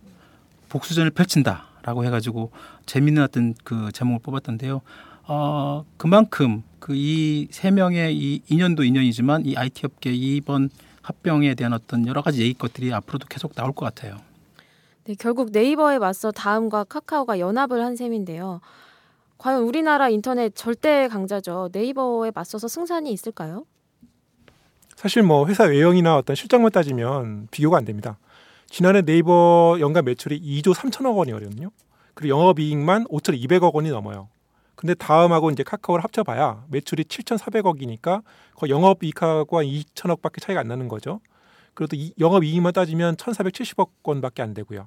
복수전을 0.69 1.11
펼친다라고 1.11 2.05
해가지고 2.05 2.51
재밌는 2.87 3.23
어떤 3.23 3.55
그 3.65 3.91
제목을 3.93 4.21
뽑았던데요. 4.23 4.81
어 5.29 5.85
그만큼 5.97 6.63
그 6.79 6.95
이 6.95 7.49
세 7.51 7.71
명의 7.71 8.17
이 8.17 8.43
인연도 8.49 8.83
인연이지만 8.85 9.47
이 9.47 9.57
IT 9.57 9.87
업계 9.87 10.13
이번 10.13 10.69
합병에 11.03 11.55
대한 11.55 11.73
어떤 11.73 12.07
여러 12.07 12.23
가지 12.23 12.43
얘기 12.43 12.55
것들이 12.55 12.93
앞으로도 12.93 13.27
계속 13.29 13.55
나올 13.55 13.73
것 13.73 13.85
같아요. 13.85 14.17
네, 15.05 15.15
결국 15.19 15.51
네이버에 15.53 15.99
맞서 15.99 16.31
다음과 16.31 16.85
카카오가 16.85 17.39
연합을 17.39 17.85
한 17.85 17.97
셈인데요. 17.97 18.61
과연 19.39 19.63
우리나라 19.65 20.09
인터넷 20.09 20.55
절대 20.55 21.09
강자죠. 21.09 21.71
네이버에 21.73 22.31
맞서서 22.35 22.69
승산이 22.69 23.13
있을까요? 23.13 23.65
사실 25.03 25.25
뭐 25.25 25.49
회사 25.49 25.65
외형이나 25.65 26.17
어떤 26.17 26.37
실적만 26.37 26.71
따지면 26.71 27.49
비교가 27.51 27.77
안 27.77 27.85
됩니다. 27.85 28.21
지난해 28.69 29.03
네이버 29.03 29.77
연간 29.81 30.05
매출이 30.05 30.41
2조 30.41 30.75
3천억 30.75 31.17
원이거든요. 31.17 31.71
그리고 32.15 32.39
영업이익만 32.39 33.07
5,200억 33.07 33.75
원이 33.75 33.91
넘어요. 33.91 34.29
근데 34.77 34.95
다음하고 34.95 35.51
이제 35.51 35.65
카카오를 35.65 36.05
합쳐봐야 36.05 36.67
매출이 36.69 37.03
7,400억이니까 37.03 38.23
거의 38.55 38.71
영업이익하고 38.71 39.59
한 39.59 39.67
2천억밖에 39.67 40.41
차이가 40.41 40.61
안 40.61 40.69
나는 40.69 40.87
거죠. 40.87 41.19
그래도 41.75 41.97
이 41.97 42.13
영업이익만 42.21 42.73
따지면 42.73 43.17
1,470억 43.17 43.89
원밖에 44.05 44.41
안 44.43 44.55
되고요. 44.55 44.87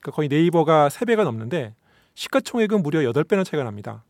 그러니까 0.00 0.16
거의 0.16 0.30
네이버가 0.30 0.88
3배가 0.88 1.24
넘는데 1.24 1.74
시가총액은 2.14 2.82
무려 2.82 3.00
8배나 3.00 3.44
차이가 3.44 3.64
납니다. 3.64 4.02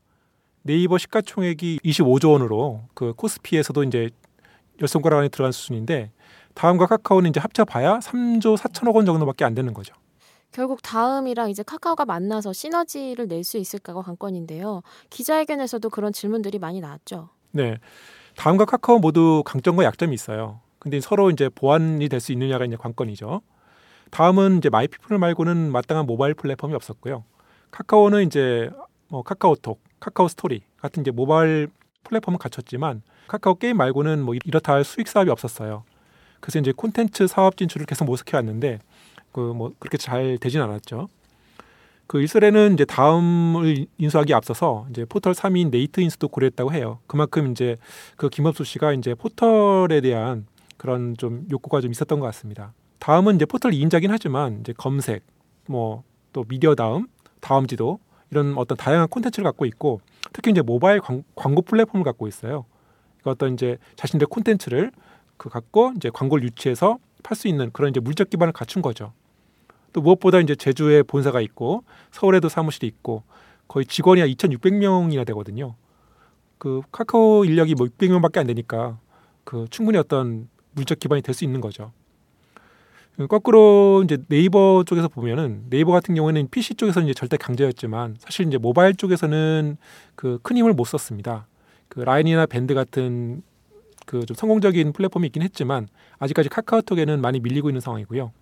네이버 0.62 0.98
시가총액이 0.98 1.80
25조 1.84 2.30
원으로 2.30 2.82
그 2.94 3.12
코스피에서도 3.14 3.82
이제 3.82 4.10
열 4.80 4.88
손가락 4.88 5.18
안에 5.18 5.28
들어간 5.28 5.52
수준인데 5.52 6.10
다음과 6.54 6.86
카카오는 6.86 7.30
이제 7.30 7.40
합쳐봐야 7.40 7.98
3조 7.98 8.56
4천억 8.56 8.94
원 8.96 9.06
정도밖에 9.06 9.44
안 9.44 9.54
되는 9.54 9.72
거죠. 9.74 9.94
결국 10.52 10.82
다음이랑 10.82 11.48
이제 11.50 11.62
카카오가 11.62 12.04
만나서 12.04 12.52
시너지를 12.52 13.28
낼 13.28 13.44
수 13.44 13.56
있을까가 13.56 14.02
관건인데요. 14.02 14.82
기자회견에서도 15.10 15.88
그런 15.90 16.12
질문들이 16.12 16.58
많이 16.58 16.80
나왔죠. 16.80 17.28
네. 17.52 17.78
다음과 18.36 18.64
카카오 18.64 18.98
모두 18.98 19.42
강점과 19.44 19.84
약점이 19.84 20.12
있어요. 20.14 20.60
근데 20.80 21.00
서로 21.00 21.30
이제 21.30 21.48
보완이 21.48 22.08
될 22.08 22.20
수 22.20 22.32
있느냐가 22.32 22.64
이제 22.64 22.74
관건이죠. 22.76 23.42
다음은 24.10 24.58
이제 24.58 24.70
마이피플 24.70 25.18
말고는 25.18 25.70
마땅한 25.70 26.06
모바일 26.06 26.34
플랫폼이 26.34 26.74
없었고요. 26.74 27.24
카카오는 27.70 28.26
이제 28.26 28.70
뭐 29.08 29.22
카카오톡, 29.22 29.80
카카오 30.00 30.26
스토리 30.26 30.62
같은 30.78 31.02
이제 31.02 31.10
모바일 31.12 31.68
플랫폼은 32.04 32.38
갖췄지만 32.38 33.02
카카오 33.28 33.54
게임 33.56 33.76
말고는 33.76 34.22
뭐 34.22 34.34
이렇다 34.34 34.72
할 34.72 34.84
수익 34.84 35.08
사업이 35.08 35.30
없었어요. 35.30 35.84
그래서 36.40 36.58
이제 36.58 36.72
콘텐츠 36.74 37.26
사업 37.26 37.56
진출을 37.56 37.86
계속 37.86 38.04
모색해 38.04 38.36
왔는데 38.36 38.78
그 39.32 39.40
뭐 39.54 39.72
그렇게 39.78 39.96
잘 39.98 40.38
되진 40.38 40.60
않았죠. 40.60 41.08
그 42.08 42.20
이스라엘은 42.22 42.74
이제 42.74 42.84
다음을 42.84 43.86
인수하기 43.98 44.34
앞서서 44.34 44.86
이제 44.90 45.04
포털 45.04 45.32
3위인 45.32 45.70
네이트 45.70 46.00
인수도 46.00 46.26
고려했다고 46.28 46.72
해요. 46.72 46.98
그만큼 47.06 47.52
이제 47.52 47.76
그 48.16 48.28
김범수 48.28 48.64
씨가 48.64 48.92
이제 48.94 49.14
포털에 49.14 50.00
대한 50.00 50.46
그런 50.76 51.16
좀 51.16 51.46
욕구가 51.50 51.80
좀 51.80 51.92
있었던 51.92 52.18
것 52.18 52.26
같습니다. 52.26 52.72
다음은 52.98 53.36
이제 53.36 53.44
포털 53.44 53.70
2인자긴 53.70 54.08
하지만 54.08 54.60
이제 54.60 54.72
검색, 54.76 55.22
뭐 55.66 56.02
또 56.32 56.44
미디어 56.44 56.76
다음, 56.76 57.08
다음 57.40 57.66
지도 57.66 57.98
이런 58.30 58.56
어떤 58.56 58.76
다양한 58.78 59.08
콘텐츠를 59.08 59.42
갖고 59.44 59.66
있고 59.66 60.00
특히 60.32 60.50
이제 60.50 60.62
모바일 60.62 61.00
광, 61.00 61.22
고 61.34 61.62
플랫폼을 61.62 62.04
갖고 62.04 62.28
있어요. 62.28 62.64
그러니까 63.20 63.30
어떤 63.32 63.54
이제 63.54 63.78
자신들 63.96 64.26
콘텐츠를 64.28 64.92
그 65.36 65.48
갖고 65.48 65.92
이제 65.96 66.10
광고를 66.12 66.44
유치해서 66.44 66.98
팔 67.22 67.36
수 67.36 67.48
있는 67.48 67.70
그런 67.72 67.90
이제 67.90 68.00
물적 68.00 68.30
기반을 68.30 68.52
갖춘 68.52 68.82
거죠. 68.82 69.12
또 69.92 70.00
무엇보다 70.00 70.40
이제 70.40 70.54
제주에 70.54 71.02
본사가 71.02 71.40
있고 71.40 71.84
서울에도 72.12 72.48
사무실이 72.48 72.86
있고 72.86 73.24
거의 73.68 73.84
직원이 73.86 74.20
한 74.20 74.30
2,600명이나 74.30 75.26
되거든요. 75.26 75.74
그 76.58 76.82
카카오 76.92 77.44
인력이 77.44 77.74
뭐 77.74 77.86
600명밖에 77.86 78.38
안 78.38 78.46
되니까 78.46 78.98
그 79.44 79.66
충분히 79.70 79.98
어떤 79.98 80.48
물적 80.72 80.98
기반이 80.98 81.22
될 81.22 81.34
수 81.34 81.44
있는 81.44 81.60
거죠. 81.60 81.92
거꾸로 83.28 84.02
이제 84.04 84.18
네이버 84.28 84.84
쪽에서 84.86 85.08
보면은 85.08 85.64
네이버 85.70 85.92
같은 85.92 86.14
경우에는 86.14 86.48
PC 86.50 86.74
쪽에서는 86.74 87.08
이제 87.08 87.14
절대 87.14 87.36
강자였지만 87.36 88.16
사실 88.18 88.46
이제 88.46 88.58
모바일 88.58 88.94
쪽에서는 88.94 89.76
그 90.14 90.38
큰 90.42 90.56
힘을 90.56 90.72
못 90.72 90.84
썼습니다. 90.84 91.46
그 91.88 92.00
라인이나 92.00 92.46
밴드 92.46 92.74
같은 92.74 93.42
그 94.06 94.24
좀 94.26 94.34
성공적인 94.34 94.92
플랫폼이 94.92 95.26
있긴 95.28 95.42
했지만 95.42 95.88
아직까지 96.18 96.48
카카오톡에는 96.48 97.20
많이 97.20 97.38
밀리고 97.40 97.68
있는 97.70 97.80
상황이고요. 97.80 98.32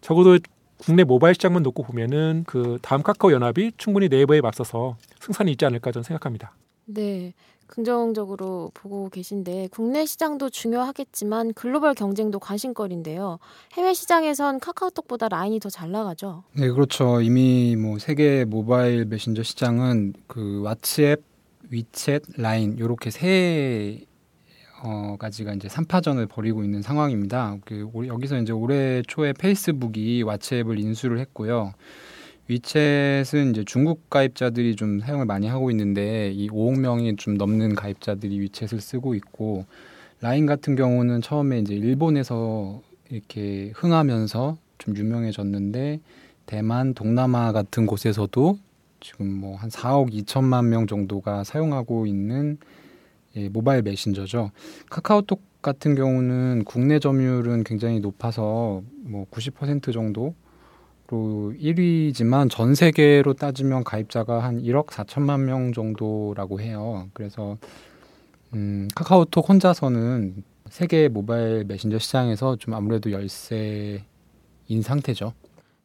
적어도 0.00 0.38
국내 0.78 1.02
모바일 1.02 1.34
시장만 1.34 1.62
놓고 1.64 1.82
보면은 1.82 2.44
그 2.46 2.78
다음 2.82 3.02
카카오 3.02 3.32
연합이 3.32 3.72
충분히 3.78 4.08
네이버에 4.08 4.40
맞서서 4.40 4.96
승산이 5.20 5.50
있지 5.52 5.64
않을까 5.64 5.90
저는 5.90 6.04
생각합니다. 6.04 6.52
네. 6.88 7.34
긍정적으로 7.66 8.70
보고 8.72 9.10
계신데 9.10 9.68
국내 9.70 10.06
시장도 10.06 10.48
중요하겠지만 10.48 11.52
글로벌 11.52 11.92
경쟁도 11.94 12.38
관심거리인데요. 12.38 13.38
해외 13.74 13.92
시장에선 13.92 14.58
카카오톡보다 14.58 15.28
라인이 15.28 15.60
더 15.60 15.68
잘 15.68 15.90
나가죠. 15.92 16.44
네, 16.54 16.70
그렇죠. 16.70 17.20
이미 17.20 17.76
뭐 17.76 17.98
세계 17.98 18.46
모바일 18.46 19.04
메신저 19.04 19.42
시장은 19.42 20.14
그 20.26 20.62
왓츠앱, 20.64 21.20
위챗, 21.70 22.40
라인 22.40 22.78
요렇게 22.78 23.10
세 23.10 24.00
어, 24.82 25.16
가지가 25.18 25.52
이제 25.52 25.68
3파전을 25.68 26.26
벌이고 26.26 26.64
있는 26.64 26.80
상황입니다. 26.80 27.58
그 27.66 27.90
여기서 28.06 28.38
이제 28.38 28.52
올해 28.52 29.02
초에 29.06 29.34
페이스북이 29.34 30.24
왓츠앱을 30.24 30.80
인수를 30.80 31.18
했고요. 31.18 31.74
위챗은 32.48 33.50
이제 33.50 33.64
중국 33.64 34.08
가입자들이 34.08 34.74
좀 34.76 35.00
사용을 35.00 35.26
많이 35.26 35.46
하고 35.46 35.70
있는데 35.70 36.30
이 36.32 36.48
5억 36.48 36.78
명이 36.80 37.16
좀 37.16 37.34
넘는 37.34 37.74
가입자들이 37.74 38.38
위챗을 38.40 38.80
쓰고 38.80 39.14
있고 39.14 39.66
라인 40.20 40.46
같은 40.46 40.74
경우는 40.74 41.20
처음에 41.20 41.58
이제 41.60 41.74
일본에서 41.74 42.80
이렇게 43.10 43.70
흥하면서 43.74 44.56
좀 44.78 44.96
유명해졌는데 44.96 46.00
대만, 46.46 46.94
동남아 46.94 47.52
같은 47.52 47.86
곳에서도 47.86 48.58
지금 49.00 49.32
뭐 49.32 49.56
한 49.56 49.68
4억 49.70 50.12
2천만 50.12 50.66
명 50.66 50.86
정도가 50.86 51.44
사용하고 51.44 52.06
있는 52.06 52.58
예, 53.36 53.48
모바일 53.48 53.82
메신저죠. 53.82 54.50
카카오톡 54.90 55.42
같은 55.60 55.94
경우는 55.94 56.64
국내 56.64 56.98
점유율은 56.98 57.64
굉장히 57.64 58.00
높아서 58.00 58.82
뭐 59.02 59.26
90% 59.30 59.92
정도 59.92 60.34
로 61.10 61.54
1위지만 61.58 62.50
전 62.50 62.74
세계로 62.74 63.32
따지면 63.32 63.82
가입자가 63.82 64.42
한 64.42 64.60
1억 64.62 64.88
4천만 64.88 65.40
명 65.40 65.72
정도라고 65.72 66.60
해요. 66.60 67.08
그래서 67.14 67.56
음, 68.52 68.88
카카오톡 68.94 69.48
혼자서는 69.48 70.44
세계 70.68 71.08
모바일 71.08 71.64
메신저 71.64 71.98
시장에서 71.98 72.56
좀 72.56 72.74
아무래도 72.74 73.10
열세인 73.10 74.02
상태죠. 74.82 75.32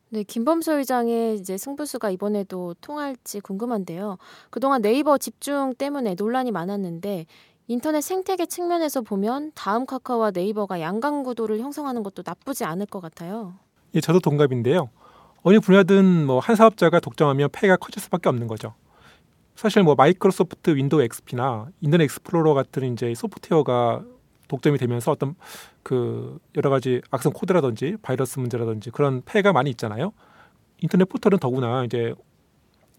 네, 0.09 0.23
김범수 0.23 0.73
의장의 0.73 1.35
이제 1.35 1.57
승부수가 1.57 2.09
이번에도 2.11 2.75
통할지 2.81 3.39
궁금한데요. 3.39 4.17
그동안 4.49 4.81
네이버 4.81 5.17
집중 5.17 5.73
때문에 5.73 6.15
논란이 6.15 6.51
많았는데 6.51 7.25
인터넷 7.67 8.01
생태계 8.01 8.45
측면에서 8.47 9.01
보면 9.01 9.53
다음 9.55 9.85
카카오와 9.85 10.31
네이버가 10.31 10.81
양강 10.81 11.23
구도를 11.23 11.59
형성하는 11.59 12.03
것도 12.03 12.23
나쁘지 12.25 12.65
않을 12.65 12.85
것 12.87 12.99
같아요. 12.99 13.53
예, 13.95 14.01
저도 14.01 14.19
동갑인데요. 14.19 14.89
어느 15.43 15.59
분야든 15.59 16.25
뭐 16.25 16.39
한 16.39 16.55
사업자가 16.55 16.99
독점하면 16.99 17.49
폐해가 17.51 17.77
커질 17.77 18.01
수밖에 18.01 18.29
없는 18.29 18.47
거죠. 18.47 18.73
사실 19.55 19.83
뭐 19.83 19.95
마이크로소프트 19.95 20.71
윈도우 20.71 21.01
XP나 21.03 21.67
인터넷 21.81 22.05
익스플로러 22.05 22.53
같은 22.53 22.91
이제 22.93 23.13
소프트웨어가 23.13 24.03
독점이 24.47 24.77
되면서 24.77 25.11
어떤 25.11 25.35
그 25.83 26.39
여러 26.55 26.69
가지 26.69 27.01
악성 27.11 27.33
코드라든지 27.33 27.97
바이러스 28.01 28.39
문제라든지 28.39 28.89
그런 28.91 29.21
폐해가 29.25 29.53
많이 29.53 29.69
있잖아요. 29.71 30.13
인터넷 30.81 31.05
포털은 31.05 31.39
더구나 31.39 31.83
이제 31.85 32.13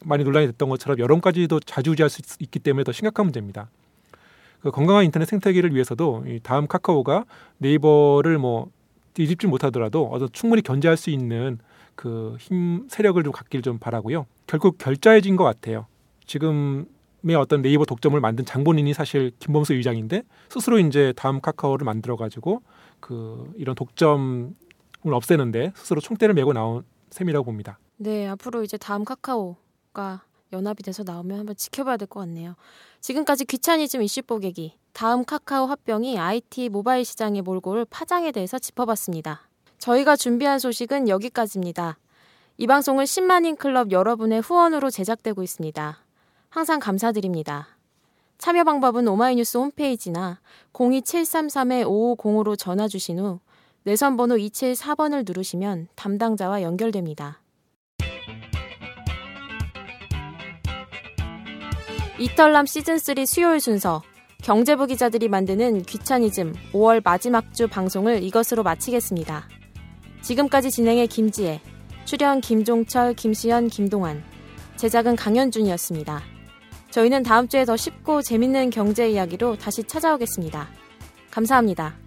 많이 0.04 0.22
논란이 0.24 0.46
됐던 0.48 0.68
것처럼 0.68 0.98
여론까지도 0.98 1.60
좌지우지할 1.60 2.10
수 2.10 2.20
있기 2.20 2.58
때문에 2.58 2.84
더 2.84 2.92
심각한 2.92 3.26
문제입니다. 3.26 3.70
그 4.60 4.70
건강한 4.70 5.04
인터넷 5.04 5.26
생태계를 5.26 5.74
위해서도 5.74 6.24
이 6.26 6.40
다음 6.42 6.66
카카오가 6.66 7.24
네이버를 7.58 8.38
뭐 8.38 8.70
뒤집지 9.14 9.46
못하더라도 9.46 10.06
어떤 10.06 10.28
충분히 10.32 10.62
견제할 10.62 10.96
수 10.96 11.10
있는 11.10 11.58
그 11.94 12.36
힘 12.40 12.86
세력을 12.88 13.22
좀 13.22 13.32
갖길 13.32 13.62
좀 13.62 13.78
바라고요. 13.78 14.26
결국 14.46 14.78
결자해진 14.78 15.36
것 15.36 15.44
같아요. 15.44 15.86
지금의 16.26 17.34
어떤 17.38 17.62
네이버 17.62 17.84
독점을 17.84 18.18
만든 18.20 18.44
장본인이 18.44 18.92
사실 18.94 19.30
김범수 19.38 19.74
의장인데 19.74 20.22
스스로 20.50 20.78
이제 20.78 21.12
다음 21.16 21.40
카카오를 21.40 21.84
만들어 21.84 22.16
가지고 22.16 22.62
그 23.00 23.52
이런 23.56 23.74
독점을 23.74 24.52
없애는데 25.04 25.72
스스로 25.76 26.00
총대를 26.00 26.34
메고 26.34 26.52
나온 26.52 26.84
셈이라고 27.10 27.44
봅니다. 27.44 27.78
네, 27.96 28.26
앞으로 28.26 28.62
이제 28.64 28.76
다음 28.76 29.04
카카오가 29.04 30.22
연합이 30.52 30.82
돼서 30.82 31.02
나오면 31.04 31.40
한번 31.40 31.56
지켜봐야 31.56 31.96
될 31.96 32.06
것 32.08 32.20
같네요. 32.20 32.54
지금까지 33.00 33.44
귀차니즘 33.44 34.02
이슈 34.02 34.22
뽀개기 34.22 34.76
다음 34.92 35.24
카카오 35.24 35.66
합병이 35.66 36.18
IT 36.18 36.68
모바일 36.70 37.04
시장의 37.04 37.42
몰골 37.42 37.84
파장에 37.90 38.30
대해서 38.32 38.58
짚어봤습니다. 38.58 39.43
저희가 39.84 40.16
준비한 40.16 40.58
소식은 40.58 41.10
여기까지입니다. 41.10 41.98
이 42.56 42.66
방송은 42.66 43.04
10만인 43.04 43.58
클럽 43.58 43.90
여러분의 43.90 44.40
후원으로 44.40 44.88
제작되고 44.88 45.42
있습니다. 45.42 45.98
항상 46.48 46.80
감사드립니다. 46.80 47.68
참여 48.38 48.64
방법은 48.64 49.06
오마이뉴스 49.06 49.58
홈페이지나 49.58 50.40
02733-5505로 50.72 52.58
전화 52.58 52.88
주신 52.88 53.18
후 53.18 53.40
내선 53.82 54.16
번호 54.16 54.36
274번을 54.36 55.26
누르시면 55.26 55.88
담당자와 55.96 56.62
연결됩니다. 56.62 57.42
이털남 62.18 62.64
시즌3 62.64 63.26
수요일 63.26 63.60
순서 63.60 64.02
경제부 64.42 64.86
기자들이 64.86 65.28
만드는 65.28 65.82
귀차니즘 65.82 66.54
5월 66.72 67.02
마지막 67.04 67.52
주 67.52 67.68
방송을 67.68 68.22
이것으로 68.22 68.62
마치겠습니다. 68.62 69.46
지금까지 70.24 70.70
진행해 70.70 71.06
김지혜, 71.06 71.60
출연 72.06 72.40
김종철, 72.40 73.12
김시연, 73.12 73.68
김동환, 73.68 74.24
제작은 74.76 75.16
강현준이었습니다. 75.16 76.22
저희는 76.90 77.22
다음 77.22 77.46
주에 77.46 77.66
더 77.66 77.76
쉽고 77.76 78.22
재밌는 78.22 78.70
경제 78.70 79.10
이야기로 79.10 79.56
다시 79.58 79.84
찾아오겠습니다. 79.84 80.68
감사합니다. 81.30 82.03